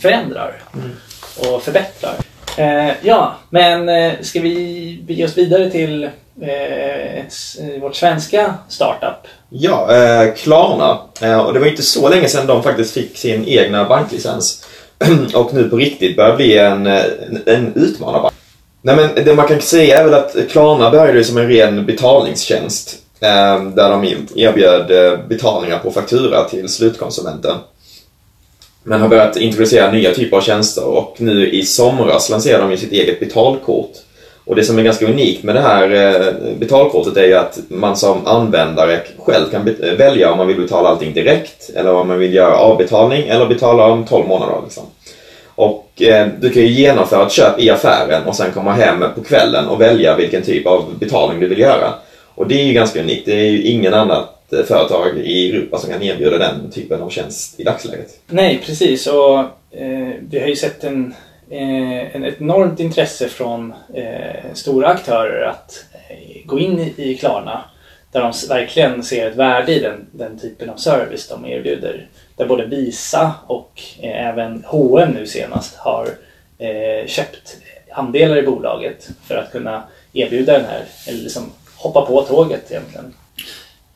förändrar 0.00 0.62
mm. 0.74 0.90
och 1.38 1.62
förbättrar. 1.62 2.14
Eh, 2.56 2.92
ja, 3.02 3.36
men 3.50 3.88
eh, 3.88 4.12
ska 4.20 4.40
vi 4.40 5.02
bege 5.06 5.24
oss 5.24 5.38
vidare 5.38 5.70
till 5.70 6.04
eh, 6.40 7.18
ett, 7.18 7.34
vårt 7.80 7.96
svenska 7.96 8.54
startup? 8.68 9.28
Ja, 9.48 9.96
eh, 9.96 10.34
Klarna. 10.34 10.98
Eh, 11.20 11.38
och 11.38 11.54
det 11.54 11.60
var 11.60 11.66
inte 11.66 11.82
så 11.82 12.08
länge 12.08 12.28
sedan 12.28 12.46
de 12.46 12.62
faktiskt 12.62 12.94
fick 12.94 13.16
sin 13.16 13.48
egna 13.48 13.88
banklicens. 13.88 14.66
och 15.34 15.54
nu 15.54 15.68
på 15.68 15.76
riktigt 15.76 16.16
börjar 16.16 16.36
bli 16.36 16.58
en, 16.58 16.86
en, 16.86 17.42
en 17.46 17.72
utmanarbank. 17.74 18.34
Nej 18.82 18.96
men 18.96 19.24
det 19.24 19.34
man 19.34 19.48
kan 19.48 19.60
säga 19.60 20.00
är 20.00 20.04
väl 20.04 20.14
att 20.14 20.36
Klarna 20.50 20.90
började 20.90 21.24
som 21.24 21.38
en 21.38 21.48
ren 21.48 21.86
betalningstjänst. 21.86 23.01
Ehm, 23.22 23.74
där 23.74 23.90
de 23.90 24.04
erbjöd 24.36 24.90
eh, 24.90 25.18
betalningar 25.28 25.78
på 25.78 25.90
faktura 25.90 26.44
till 26.44 26.68
slutkonsumenten. 26.68 27.56
Men 28.82 29.00
har 29.00 29.08
börjat 29.08 29.36
introducera 29.36 29.90
nya 29.90 30.14
typer 30.14 30.36
av 30.36 30.40
tjänster 30.40 30.84
och 30.84 31.16
nu 31.18 31.50
i 31.50 31.62
somras 31.62 32.30
lanserade 32.30 32.62
de 32.62 32.70
ju 32.70 32.76
sitt 32.76 32.92
eget 32.92 33.20
betalkort. 33.20 33.90
Och 34.44 34.56
det 34.56 34.64
som 34.64 34.78
är 34.78 34.82
ganska 34.82 35.06
unikt 35.06 35.42
med 35.42 35.54
det 35.54 35.60
här 35.60 35.90
eh, 35.90 36.34
betalkortet 36.58 37.16
är 37.16 37.24
ju 37.24 37.34
att 37.34 37.58
man 37.68 37.96
som 37.96 38.26
användare 38.26 39.00
själv 39.18 39.50
kan 39.50 39.68
eh, 39.68 39.92
välja 39.92 40.32
om 40.32 40.38
man 40.38 40.46
vill 40.46 40.60
betala 40.60 40.88
allting 40.88 41.14
direkt 41.14 41.70
eller 41.74 41.94
om 41.94 42.08
man 42.08 42.18
vill 42.18 42.34
göra 42.34 42.56
avbetalning 42.56 43.28
eller 43.28 43.46
betala 43.46 43.86
om 43.86 44.04
12 44.04 44.28
månader. 44.28 44.54
Liksom. 44.64 44.84
Och 45.54 46.02
eh, 46.02 46.28
du 46.40 46.50
kan 46.50 46.62
ju 46.62 46.68
genomföra 46.68 47.26
ett 47.26 47.32
köp 47.32 47.60
i 47.60 47.70
affären 47.70 48.22
och 48.26 48.36
sen 48.36 48.52
komma 48.52 48.72
hem 48.72 49.04
på 49.14 49.24
kvällen 49.24 49.68
och 49.68 49.80
välja 49.80 50.16
vilken 50.16 50.42
typ 50.42 50.66
av 50.66 50.98
betalning 50.98 51.40
du 51.40 51.48
vill 51.48 51.58
göra. 51.58 51.94
Och 52.42 52.48
det 52.48 52.60
är 52.60 52.64
ju 52.64 52.72
ganska 52.72 53.00
unikt. 53.00 53.26
Det 53.26 53.32
är 53.32 53.50
ju 53.50 53.62
ingen 53.62 53.94
annat 53.94 54.52
eh, 54.52 54.62
företag 54.62 55.18
i 55.18 55.50
Europa 55.50 55.78
som 55.78 55.90
kan 55.90 56.02
erbjuda 56.02 56.38
den 56.38 56.70
typen 56.70 57.02
av 57.02 57.10
tjänst 57.10 57.60
i 57.60 57.64
dagsläget. 57.64 58.20
Nej, 58.26 58.62
precis. 58.66 59.06
Och 59.06 59.38
eh, 59.70 60.10
vi 60.30 60.40
har 60.40 60.46
ju 60.46 60.56
sett 60.56 60.84
en 60.84 61.14
eh, 61.50 62.22
ett 62.22 62.40
enormt 62.40 62.80
intresse 62.80 63.28
från 63.28 63.74
eh, 63.94 64.52
stora 64.54 64.88
aktörer 64.88 65.46
att 65.46 65.84
eh, 65.92 66.46
gå 66.46 66.58
in 66.58 66.78
i, 66.78 66.94
i 66.96 67.16
Klarna 67.16 67.64
där 68.12 68.20
de 68.20 68.32
verkligen 68.48 69.02
ser 69.02 69.30
ett 69.30 69.36
värde 69.36 69.74
i 69.74 69.78
den, 69.78 70.06
den 70.12 70.38
typen 70.38 70.70
av 70.70 70.76
service 70.76 71.28
de 71.28 71.46
erbjuder. 71.46 72.08
Där 72.36 72.46
både 72.46 72.66
Visa 72.66 73.34
och 73.46 73.82
eh, 74.00 74.28
även 74.28 74.64
H&M 74.66 75.10
nu 75.14 75.26
senast 75.26 75.76
har 75.76 76.08
eh, 76.58 77.06
köpt 77.06 77.56
andelar 77.92 78.36
i 78.36 78.42
bolaget 78.42 79.08
för 79.28 79.36
att 79.36 79.52
kunna 79.52 79.82
erbjuda 80.12 80.52
den 80.52 80.66
här, 80.66 80.84
eller 81.08 81.22
liksom 81.22 81.52
hoppa 81.82 82.06
på 82.06 82.22
tåget 82.22 82.70
egentligen. 82.70 83.14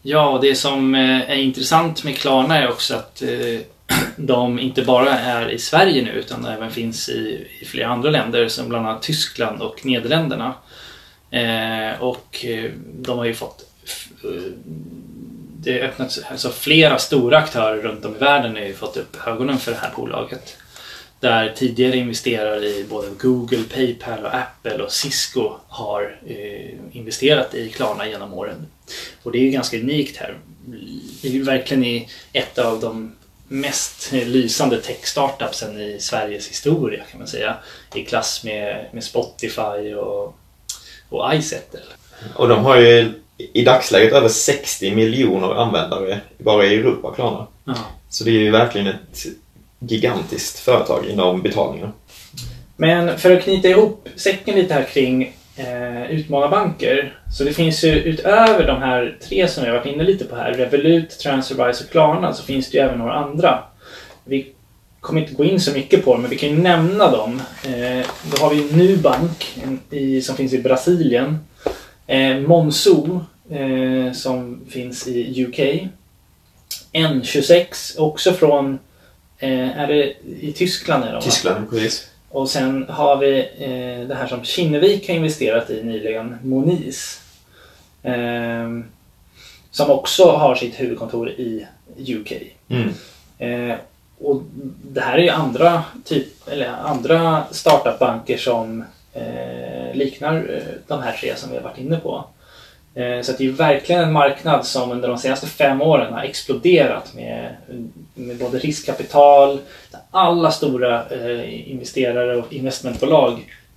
Ja, 0.02 0.38
det 0.42 0.54
som 0.54 0.94
eh, 0.94 1.30
är 1.30 1.36
intressant 1.36 2.04
med 2.04 2.16
Klarna 2.16 2.58
är 2.58 2.68
också 2.68 2.94
att 2.94 3.22
eh, 3.22 3.60
de 4.16 4.58
inte 4.58 4.82
bara 4.82 5.18
är 5.18 5.50
i 5.50 5.58
Sverige 5.58 6.02
nu 6.02 6.10
utan 6.10 6.44
även 6.44 6.70
finns 6.70 7.08
i, 7.08 7.48
i 7.60 7.64
flera 7.64 7.88
andra 7.88 8.10
länder 8.10 8.48
som 8.48 8.68
bland 8.68 8.86
annat 8.86 9.02
Tyskland 9.02 9.62
och 9.62 9.86
Nederländerna. 9.86 10.54
Eh, 11.30 12.02
och 12.02 12.44
eh, 12.44 12.70
de 12.84 13.18
har 13.18 13.24
ju 13.24 13.34
fått 13.34 13.62
det 15.66 15.72
har 15.72 15.88
öppnats, 15.88 16.20
alltså 16.30 16.50
flera 16.50 16.98
stora 16.98 17.38
aktörer 17.38 17.82
runt 17.82 18.04
om 18.04 18.16
i 18.16 18.18
världen 18.18 18.56
har 18.56 18.62
ju 18.62 18.74
fått 18.74 18.96
upp 18.96 19.26
ögonen 19.26 19.58
för 19.58 19.72
det 19.72 19.78
här 19.78 19.92
bolaget. 19.96 20.56
Där 21.26 21.52
tidigare 21.56 21.96
investerare 21.96 22.66
i 22.66 22.84
både 22.88 23.08
Google, 23.20 23.64
Paypal 23.74 24.24
och 24.24 24.34
Apple 24.34 24.82
och 24.82 24.92
Cisco 24.92 25.52
har 25.68 26.18
eh, 26.26 26.96
investerat 26.96 27.54
i 27.54 27.68
Klarna 27.68 28.08
genom 28.08 28.34
åren. 28.34 28.66
Och 29.22 29.32
det 29.32 29.38
är 29.38 29.42
ju 29.42 29.50
ganska 29.50 29.78
unikt 29.78 30.16
här 30.16 30.36
är 31.22 31.44
verkligen 31.44 31.84
i 31.84 32.08
ett 32.32 32.58
av 32.58 32.80
de 32.80 33.12
mest 33.48 34.12
lysande 34.12 34.80
tech-startupsen 34.80 35.80
i 35.80 35.96
Sveriges 36.00 36.48
historia 36.48 37.04
kan 37.10 37.18
man 37.18 37.28
säga. 37.28 37.56
I 37.94 38.04
klass 38.04 38.44
med, 38.44 38.86
med 38.92 39.04
Spotify 39.04 39.94
och, 39.94 40.38
och 41.08 41.34
iSettle. 41.34 41.80
Och 42.34 42.48
de 42.48 42.64
har 42.64 42.76
ju 42.76 43.12
i 43.36 43.64
dagsläget 43.64 44.12
över 44.12 44.28
60 44.28 44.94
miljoner 44.94 45.54
användare 45.54 46.20
bara 46.38 46.66
i 46.66 46.74
Europa, 46.74 47.14
Klarna. 47.14 47.46
Ja. 47.64 47.74
Så 48.08 48.24
det 48.24 48.30
är 48.30 48.40
ju 48.40 48.50
verkligen 48.50 48.86
ett 48.86 49.26
gigantiskt 49.78 50.58
företag 50.58 51.06
inom 51.06 51.42
betalningar. 51.42 51.92
Men 52.76 53.18
för 53.18 53.36
att 53.36 53.42
knyta 53.42 53.68
ihop 53.68 54.08
säcken 54.16 54.54
lite 54.54 54.74
här 54.74 54.84
kring 54.84 55.34
eh, 55.56 56.10
utmanarbanker. 56.10 57.18
Så 57.32 57.44
det 57.44 57.52
finns 57.52 57.84
ju 57.84 57.92
utöver 57.92 58.66
de 58.66 58.82
här 58.82 59.18
tre 59.28 59.48
som 59.48 59.64
vi 59.64 59.70
varit 59.70 59.86
inne 59.86 60.04
lite 60.04 60.24
på 60.24 60.36
här, 60.36 60.52
Revolut, 60.52 61.18
Transferwise 61.18 61.84
och 61.84 61.90
Klarna, 61.90 62.32
så 62.32 62.42
finns 62.42 62.70
det 62.70 62.78
ju 62.78 62.84
även 62.84 62.98
några 62.98 63.14
andra. 63.14 63.58
Vi 64.24 64.52
kommer 65.00 65.20
inte 65.20 65.34
gå 65.34 65.44
in 65.44 65.60
så 65.60 65.72
mycket 65.72 66.04
på 66.04 66.12
dem, 66.12 66.22
men 66.22 66.30
vi 66.30 66.38
kan 66.38 66.48
ju 66.48 66.58
nämna 66.58 67.10
dem. 67.10 67.42
Eh, 67.64 68.06
då 68.30 68.42
har 68.42 68.54
vi 68.54 68.72
Nubank 68.72 69.58
i, 69.90 70.22
som 70.22 70.36
finns 70.36 70.52
i 70.52 70.62
Brasilien. 70.62 71.38
Eh, 72.06 72.36
Monzo 72.36 73.20
eh, 73.50 74.12
som 74.12 74.60
finns 74.68 75.06
i 75.06 75.44
UK. 75.44 75.88
N26 76.92 77.98
också 77.98 78.32
från, 78.32 78.78
eh, 79.38 79.78
är 79.78 79.86
det 79.86 80.14
i 80.40 80.52
Tyskland? 80.52 81.04
Är 81.04 81.12
de? 81.12 81.22
Tyskland, 81.22 81.70
precis. 81.70 82.10
Och 82.28 82.50
sen 82.50 82.86
har 82.88 83.16
vi 83.16 83.38
eh, 83.38 84.08
det 84.08 84.14
här 84.14 84.26
som 84.26 84.44
Kinnevik 84.44 85.08
har 85.08 85.14
investerat 85.14 85.70
i 85.70 85.82
nyligen, 85.82 86.36
Moniz. 86.42 87.20
Eh, 88.02 88.68
som 89.70 89.90
också 89.90 90.30
har 90.30 90.54
sitt 90.54 90.80
huvudkontor 90.80 91.28
i 91.30 91.66
UK. 91.98 92.32
Mm. 92.68 92.92
Eh, 93.38 93.76
och 94.18 94.42
det 94.82 95.00
här 95.00 95.18
är 95.18 95.22
ju 95.22 95.28
andra, 95.28 95.84
typ, 96.04 96.48
eller 96.48 96.68
andra 96.68 97.44
startupbanker 97.50 98.36
som 98.36 98.84
eh, 99.12 99.94
liknar 99.94 100.36
eh, 100.36 100.74
de 100.86 101.02
här 101.02 101.12
tre 101.12 101.36
som 101.36 101.50
vi 101.50 101.56
har 101.56 101.62
varit 101.62 101.78
inne 101.78 101.96
på. 101.96 102.24
Eh, 102.96 103.22
så 103.22 103.32
att 103.32 103.38
det 103.38 103.46
är 103.46 103.50
verkligen 103.50 104.02
en 104.02 104.12
marknad 104.12 104.66
som 104.66 104.90
under 104.90 105.08
de 105.08 105.18
senaste 105.18 105.46
fem 105.46 105.82
åren 105.82 106.12
har 106.12 106.22
exploderat 106.22 107.14
med, 107.14 107.56
med 108.14 108.36
både 108.36 108.58
riskkapital, 108.58 109.60
alla 110.10 110.50
stora 110.50 111.04
eh, 111.08 111.70
investerare 111.70 112.36
och 112.36 112.52
investmentbolag 112.52 113.32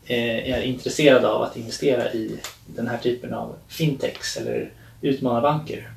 eh, 0.06 0.54
är 0.54 0.62
intresserade 0.62 1.30
av 1.30 1.42
att 1.42 1.58
investera 1.58 2.12
i 2.12 2.40
den 2.66 2.88
här 2.88 2.98
typen 2.98 3.34
av 3.34 3.56
fintechs 3.68 4.38
eller 4.38 4.70
utmanarbanker. 5.02 5.90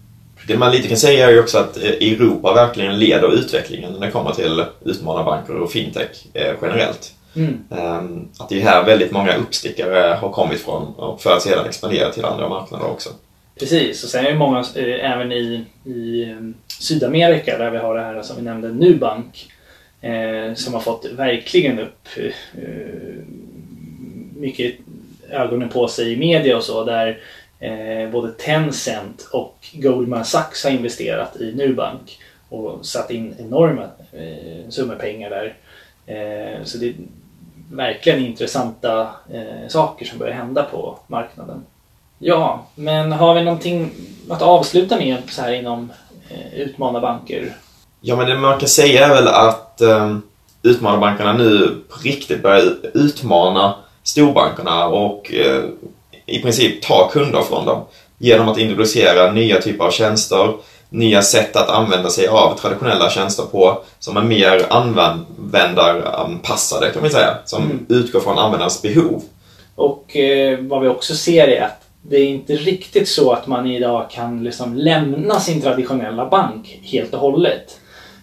Det 0.47 0.57
man 0.57 0.73
lite 0.73 0.89
kan 0.89 0.97
säga 0.97 1.29
är 1.29 1.33
ju 1.33 1.41
också 1.41 1.59
att 1.59 1.77
Europa 1.77 2.55
verkligen 2.55 2.99
leder 2.99 3.35
utvecklingen 3.35 3.93
när 3.93 4.07
det 4.07 4.13
kommer 4.13 4.33
till 4.33 4.65
utmanarbanker 4.85 5.57
och 5.57 5.73
fintech 5.73 6.25
generellt. 6.63 7.15
Mm. 7.37 7.65
Ehm, 7.71 8.29
Att 8.39 8.49
det 8.49 8.61
är 8.61 8.65
här 8.65 8.85
väldigt 8.85 9.13
många 9.13 9.37
uppstickare 9.37 10.15
har 10.15 10.33
kommit 10.33 10.61
från 10.61 10.95
och 10.95 11.21
för 11.23 11.33
att 11.37 11.43
sedan 11.43 11.67
expandera 11.67 12.11
till 12.11 12.25
andra 12.25 12.49
marknader 12.49 12.87
också. 12.91 13.11
Precis, 13.59 14.05
och 14.05 14.11
sen 14.11 14.27
är 14.27 14.31
det 14.31 14.39
många 14.39 14.59
eh, 14.59 15.13
även 15.13 15.33
i, 15.33 15.65
i 15.85 16.23
eh, 16.31 16.37
Sydamerika 16.81 17.59
där 17.59 17.71
vi 17.71 17.79
har 17.79 17.95
det 17.95 18.01
här 18.03 18.23
som 18.23 18.37
vi 18.37 18.43
nämnde, 18.43 18.69
Nubank. 18.69 19.49
Eh, 20.01 20.55
som 20.55 20.75
har 20.75 20.81
fått 20.81 21.05
verkligen 21.13 21.79
upp 21.79 22.09
eh, 22.17 23.25
mycket 24.37 24.75
ögonen 25.31 25.69
på 25.69 25.89
sig 25.89 26.13
i 26.13 26.17
media 26.17 26.57
och 26.57 26.65
så 26.65 26.85
där 26.85 27.19
eh, 27.61 28.11
både 28.11 28.33
Tencent 28.33 29.29
och 29.33 29.57
Goldman 29.73 30.25
Sachs 30.25 30.65
har 30.65 30.71
investerat 30.71 31.37
i 31.37 31.53
Nubank 31.55 32.19
och 32.49 32.87
satt 32.87 33.11
in 33.11 33.35
enorma 33.39 33.83
eh, 34.13 34.69
summor 34.69 34.95
pengar 34.95 35.31
där. 35.31 35.55
Så 36.65 36.79
det 36.79 36.95
verkligen 37.77 38.27
intressanta 38.27 39.01
eh, 39.33 39.69
saker 39.69 40.07
som 40.07 40.19
börjar 40.19 40.35
hända 40.35 40.63
på 40.63 40.99
marknaden. 41.07 41.65
Ja, 42.19 42.67
men 42.75 43.13
har 43.13 43.35
vi 43.35 43.45
någonting 43.45 43.91
att 44.31 44.43
avsluta 44.43 44.97
med 44.97 45.17
så 45.29 45.43
här 45.43 45.53
inom 45.53 45.93
eh, 46.29 46.55
utmanarbanker? 46.55 47.57
Ja, 48.01 48.17
men 48.17 48.27
det 48.27 48.39
man 48.39 48.59
kan 48.59 48.69
säga 48.69 49.07
är 49.07 49.15
väl 49.15 49.29
att 49.29 49.81
eh, 49.81 50.17
utmanarbankerna 50.63 51.33
nu 51.33 51.83
på 51.89 51.97
riktigt 52.03 52.43
börjar 52.43 52.63
utmana 52.95 53.75
storbankerna 54.03 54.87
och 54.87 55.33
eh, 55.35 55.65
i 56.27 56.43
princip 56.43 56.83
ta 56.83 57.09
kunder 57.09 57.43
från 57.43 57.67
dem 57.67 57.85
genom 58.19 58.49
att 58.49 58.59
introducera 58.59 59.33
nya 59.33 59.61
typer 59.61 59.85
av 59.85 59.91
tjänster, 59.91 60.55
nya 60.93 61.23
sätt 61.23 61.57
att 61.57 61.69
använda 61.69 62.11
sig 62.11 62.29
av 62.29 62.59
traditionella 62.59 63.11
tjänster 63.11 63.43
på 63.43 63.79
som 63.99 64.17
är 64.17 64.23
mer 64.23 64.67
användaranpassade 64.71 66.91
kan 66.91 67.03
man 67.03 67.11
säga, 67.11 67.39
som 67.45 67.63
Mm. 67.63 67.87
utgår 67.89 68.21
från 68.21 68.39
användarens 68.39 68.83
behov. 68.83 69.23
Och 69.75 70.17
eh, 70.17 70.59
vad 70.59 70.83
vi 70.83 70.89
också 70.89 71.15
ser 71.15 71.49
är 71.49 71.63
att 71.63 71.81
det 72.03 72.17
är 72.17 72.27
inte 72.27 72.53
riktigt 72.53 73.09
så 73.09 73.33
att 73.33 73.47
man 73.47 73.67
idag 73.67 74.11
kan 74.11 74.45
liksom 74.45 74.75
lämna 74.75 75.41
sin 75.41 75.63
traditionella 75.63 76.29
bank 76.29 76.81
helt 76.83 77.15
och 77.15 77.21
hållet. 77.21 77.79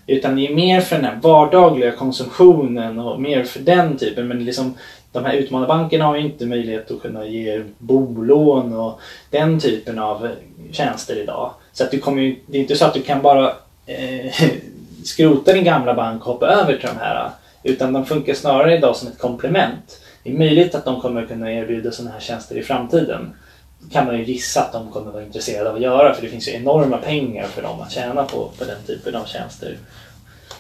Utan 0.08 0.36
det 0.36 0.48
är 0.48 0.56
mer 0.56 0.82
för 0.82 0.96
den 0.96 1.06
här 1.06 1.20
vardagliga 1.22 1.92
konsumtionen 1.92 3.00
och 3.00 3.22
mer 3.22 3.44
för 3.44 3.60
den 3.60 3.98
typen. 3.98 4.28
Men 4.28 4.46
liksom, 4.46 4.74
de 5.12 5.26
här 5.26 5.34
utmanarbankerna 5.34 6.06
har 6.06 6.16
ju 6.16 6.22
inte 6.22 6.46
möjlighet 6.46 6.92
att 6.92 7.02
kunna 7.02 7.26
ge 7.26 7.64
bolån 7.78 8.74
och 8.74 9.00
den 9.30 9.60
typen 9.60 10.00
av 10.00 10.30
tjänster 10.72 11.16
idag. 11.16 11.52
Så 11.74 11.84
att 11.84 11.92
du 11.92 12.00
kommer 12.00 12.22
ju, 12.22 12.36
det 12.46 12.58
är 12.58 12.62
inte 12.62 12.76
så 12.76 12.86
att 12.86 12.94
du 12.94 13.02
kan 13.02 13.22
bara 13.22 13.54
eh, 13.86 14.34
skrota 15.04 15.54
din 15.54 15.64
gamla 15.64 15.94
bank 15.94 16.28
och 16.28 16.34
hoppa 16.34 16.48
över 16.48 16.78
till 16.78 16.90
de 16.90 16.98
här. 17.00 17.30
Utan 17.64 17.94
de 17.94 18.06
funkar 18.06 18.34
snarare 18.34 18.78
idag 18.78 18.96
som 18.96 19.08
ett 19.08 19.20
komplement. 19.20 20.02
Det 20.24 20.30
är 20.30 20.38
möjligt 20.38 20.76
att 20.76 20.86
de 20.86 21.02
kommer 21.02 21.26
kunna 21.26 21.54
erbjuda 21.54 21.92
sådana 21.92 22.12
här 22.12 22.20
tjänster 22.20 22.56
i 22.56 22.64
framtiden. 22.64 23.34
Det 23.80 23.94
kan 23.94 24.06
man 24.06 24.18
ju 24.18 24.24
gissa 24.24 24.62
att 24.62 24.74
de 24.74 24.92
kommer 24.92 25.12
vara 25.12 25.24
intresserade 25.24 25.70
av 25.70 25.76
att 25.76 25.82
göra 25.82 26.14
för 26.14 26.22
det 26.22 26.30
finns 26.30 26.48
ju 26.48 26.52
enorma 26.52 26.98
pengar 26.98 27.48
för 27.48 27.62
dem 27.62 27.82
att 27.82 27.92
tjäna 27.92 28.24
på, 28.24 28.52
på 28.58 28.66
den 28.66 28.84
typen 28.88 29.16
av 29.16 29.26
tjänster. 29.26 29.78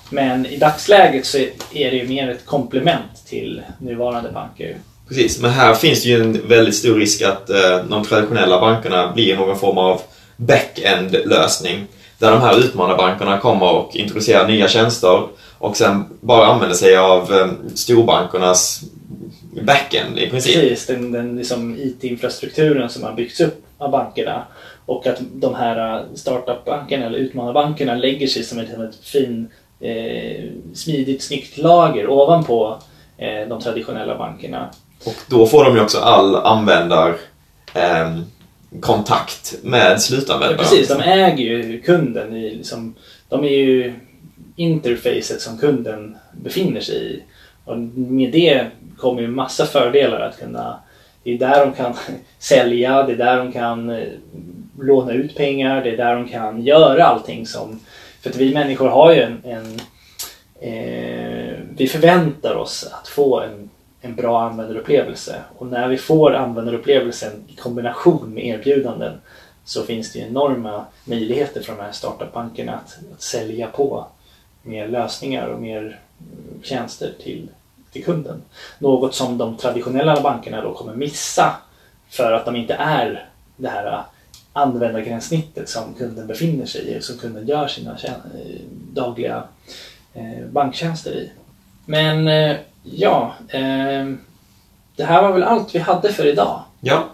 Men 0.09 0.45
i 0.45 0.57
dagsläget 0.57 1.25
så 1.25 1.37
är 1.73 1.91
det 1.91 1.97
ju 1.97 2.07
mer 2.07 2.29
ett 2.29 2.45
komplement 2.45 3.25
till 3.25 3.61
nuvarande 3.79 4.31
banker. 4.31 4.77
Precis, 5.07 5.41
men 5.41 5.51
här 5.51 5.73
finns 5.73 6.03
det 6.03 6.09
ju 6.09 6.21
en 6.21 6.47
väldigt 6.47 6.75
stor 6.75 6.95
risk 6.95 7.21
att 7.21 7.49
eh, 7.49 7.85
de 7.89 8.03
traditionella 8.03 8.61
bankerna 8.61 9.11
blir 9.13 9.35
någon 9.35 9.59
form 9.59 9.77
av 9.77 10.01
back-end-lösning. 10.37 11.87
Där 12.17 12.31
de 12.31 12.41
här 12.41 12.59
utmanarbankerna 12.59 13.37
kommer 13.37 13.69
och 13.71 13.95
introducerar 13.95 14.47
nya 14.47 14.67
tjänster 14.67 15.27
och 15.57 15.77
sen 15.77 16.05
bara 16.21 16.45
använder 16.45 16.75
sig 16.75 16.97
av 16.97 17.33
eh, 17.33 17.47
storbankernas 17.75 18.81
back-end 19.61 20.19
i 20.19 20.29
princip. 20.29 20.55
Precis, 20.55 20.85
den, 20.85 21.11
den 21.11 21.37
liksom 21.37 21.77
IT-infrastrukturen 21.79 22.89
som 22.89 23.03
har 23.03 23.13
byggts 23.13 23.41
upp 23.41 23.65
av 23.77 23.91
bankerna. 23.91 24.43
Och 24.85 25.07
att 25.07 25.17
de 25.33 25.55
här 25.55 26.05
startup-bankerna 26.15 27.05
eller 27.05 27.17
utmanarbankerna 27.17 27.95
lägger 27.95 28.27
sig 28.27 28.43
som 28.43 28.59
ett, 28.59 28.69
som 28.73 28.81
ett 28.81 28.95
fin, 28.95 29.47
eh, 29.47 29.49
smidigt, 30.73 31.23
snyggt 31.23 31.57
lager 31.57 32.09
ovanpå 32.09 32.77
eh, 33.17 33.47
de 33.47 33.61
traditionella 33.61 34.17
bankerna. 34.17 34.69
Och 35.05 35.15
då 35.27 35.45
får 35.45 35.63
de 35.63 35.75
ju 35.75 35.81
också 35.81 35.97
all 35.97 36.35
användar 36.35 37.15
ehm, 37.73 38.23
kontakt 38.81 39.55
med 39.63 40.01
slutanvändaren. 40.01 40.57
Precis, 40.57 40.87
de 40.87 41.01
äger 41.01 41.45
ju 41.45 41.81
kunden. 41.81 42.35
I, 42.35 42.55
liksom, 42.55 42.95
de 43.29 43.43
är 43.43 43.49
ju 43.49 43.93
interfacet 44.55 45.41
som 45.41 45.57
kunden 45.57 46.17
befinner 46.31 46.81
sig 46.81 47.15
i. 47.15 47.23
Och 47.65 47.77
med 47.95 48.31
det 48.31 48.65
kommer 48.97 49.21
ju 49.21 49.27
massa 49.27 49.65
fördelar 49.65 50.19
att 50.19 50.39
kunna... 50.39 50.79
Det 51.23 51.33
är 51.33 51.37
där 51.37 51.65
de 51.65 51.73
kan 51.73 51.93
sälja, 52.39 53.03
det 53.03 53.11
är 53.11 53.17
där 53.17 53.37
de 53.37 53.51
kan 53.51 53.89
eh, 53.89 54.07
låna 54.79 55.13
ut 55.13 55.35
pengar, 55.35 55.83
det 55.83 55.89
är 55.89 55.97
där 55.97 56.15
de 56.15 56.27
kan 56.27 56.61
göra 56.61 57.05
allting 57.05 57.45
som... 57.45 57.79
För 58.21 58.29
att 58.29 58.35
vi 58.35 58.53
människor 58.53 58.87
har 58.87 59.13
ju 59.13 59.21
en... 59.21 59.41
en 59.43 59.79
eh, 60.61 61.59
vi 61.75 61.87
förväntar 61.87 62.55
oss 62.55 62.89
att 62.91 63.07
få 63.07 63.39
en, 63.39 63.69
en 64.01 64.15
bra 64.15 64.41
användarupplevelse. 64.41 65.41
Och 65.57 65.67
när 65.67 65.87
vi 65.87 65.97
får 65.97 66.33
användarupplevelsen 66.33 67.43
i 67.47 67.55
kombination 67.55 68.33
med 68.33 68.45
erbjudanden 68.45 69.21
så 69.65 69.83
finns 69.83 70.13
det 70.13 70.19
enorma 70.19 70.85
möjligheter 71.05 71.61
för 71.61 71.75
de 71.75 71.81
här 71.81 71.91
startupbankerna 71.91 72.73
att, 72.73 72.97
att 73.13 73.21
sälja 73.21 73.67
på 73.67 74.07
mer 74.61 74.87
lösningar 74.87 75.47
och 75.47 75.61
mer 75.61 75.79
mm, 75.79 76.63
tjänster 76.63 77.13
till, 77.23 77.49
till 77.91 78.03
kunden. 78.03 78.41
Något 78.79 79.15
som 79.15 79.37
de 79.37 79.57
traditionella 79.57 80.21
bankerna 80.21 80.61
då 80.61 80.73
kommer 80.73 80.95
missa 80.95 81.55
för 82.09 82.31
att 82.31 82.45
de 82.45 82.55
inte 82.55 82.73
är 82.73 83.29
det 83.55 83.69
här 83.69 84.03
användargränssnittet 84.59 85.69
som 85.69 85.93
kunden 85.93 86.27
befinner 86.27 86.65
sig 86.65 86.81
i 86.81 86.99
och 86.99 87.03
som 87.03 87.17
kunden 87.17 87.47
gör 87.47 87.67
sina 87.67 87.91
eh, 87.91 87.97
dagliga 88.93 89.43
eh, 90.13 90.45
banktjänster 90.51 91.11
i. 91.11 91.31
Men 91.85 92.27
eh, 92.27 92.55
ja, 92.83 93.33
det 94.95 95.03
här 95.03 95.21
var 95.21 95.33
väl 95.33 95.43
allt 95.43 95.75
vi 95.75 95.79
hade 95.79 96.13
för 96.13 96.25
idag. 96.25 96.63
Ja, 96.81 97.09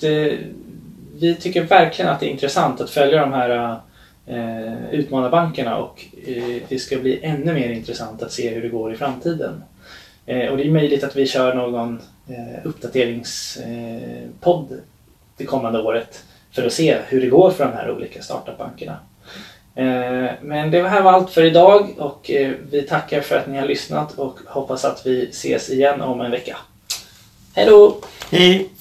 det, 0.00 0.38
vi 1.20 1.36
tycker 1.40 1.62
verkligen 1.62 2.10
att 2.10 2.20
det 2.20 2.26
är 2.26 2.30
intressant 2.30 2.80
att 2.80 2.90
följa 2.90 3.20
de 3.20 3.32
här 3.32 3.80
utmanarbankerna 4.90 5.76
och 5.76 6.04
det 6.68 6.78
ska 6.78 6.98
bli 6.98 7.20
ännu 7.22 7.54
mer 7.54 7.70
intressant 7.70 8.22
att 8.22 8.32
se 8.32 8.54
hur 8.54 8.62
det 8.62 8.68
går 8.68 8.92
i 8.92 8.96
framtiden. 8.96 9.62
Och 10.26 10.56
det 10.56 10.66
är 10.66 10.70
möjligt 10.70 11.04
att 11.04 11.16
vi 11.16 11.26
kör 11.26 11.54
någon 11.54 12.00
uppdateringspodd 12.64 14.80
det 15.40 15.46
kommande 15.46 15.82
året 15.82 16.24
för 16.52 16.66
att 16.66 16.72
se 16.72 16.98
hur 17.08 17.20
det 17.20 17.26
går 17.26 17.50
för 17.50 17.64
de 17.64 17.72
här 17.72 17.90
olika 17.90 18.22
startupbankerna. 18.22 18.96
Eh, 19.74 20.30
men 20.40 20.70
det 20.70 20.88
här 20.88 21.02
var 21.02 21.12
allt 21.12 21.30
för 21.30 21.42
idag 21.42 21.94
och 21.98 22.30
eh, 22.30 22.52
vi 22.70 22.82
tackar 22.82 23.20
för 23.20 23.36
att 23.36 23.46
ni 23.46 23.58
har 23.58 23.66
lyssnat 23.66 24.18
och 24.18 24.38
hoppas 24.46 24.84
att 24.84 25.06
vi 25.06 25.28
ses 25.28 25.70
igen 25.70 26.00
om 26.00 26.20
en 26.20 26.30
vecka. 26.30 26.56
Hej 27.54 27.66
då! 27.66 27.96
Hej! 28.30 28.70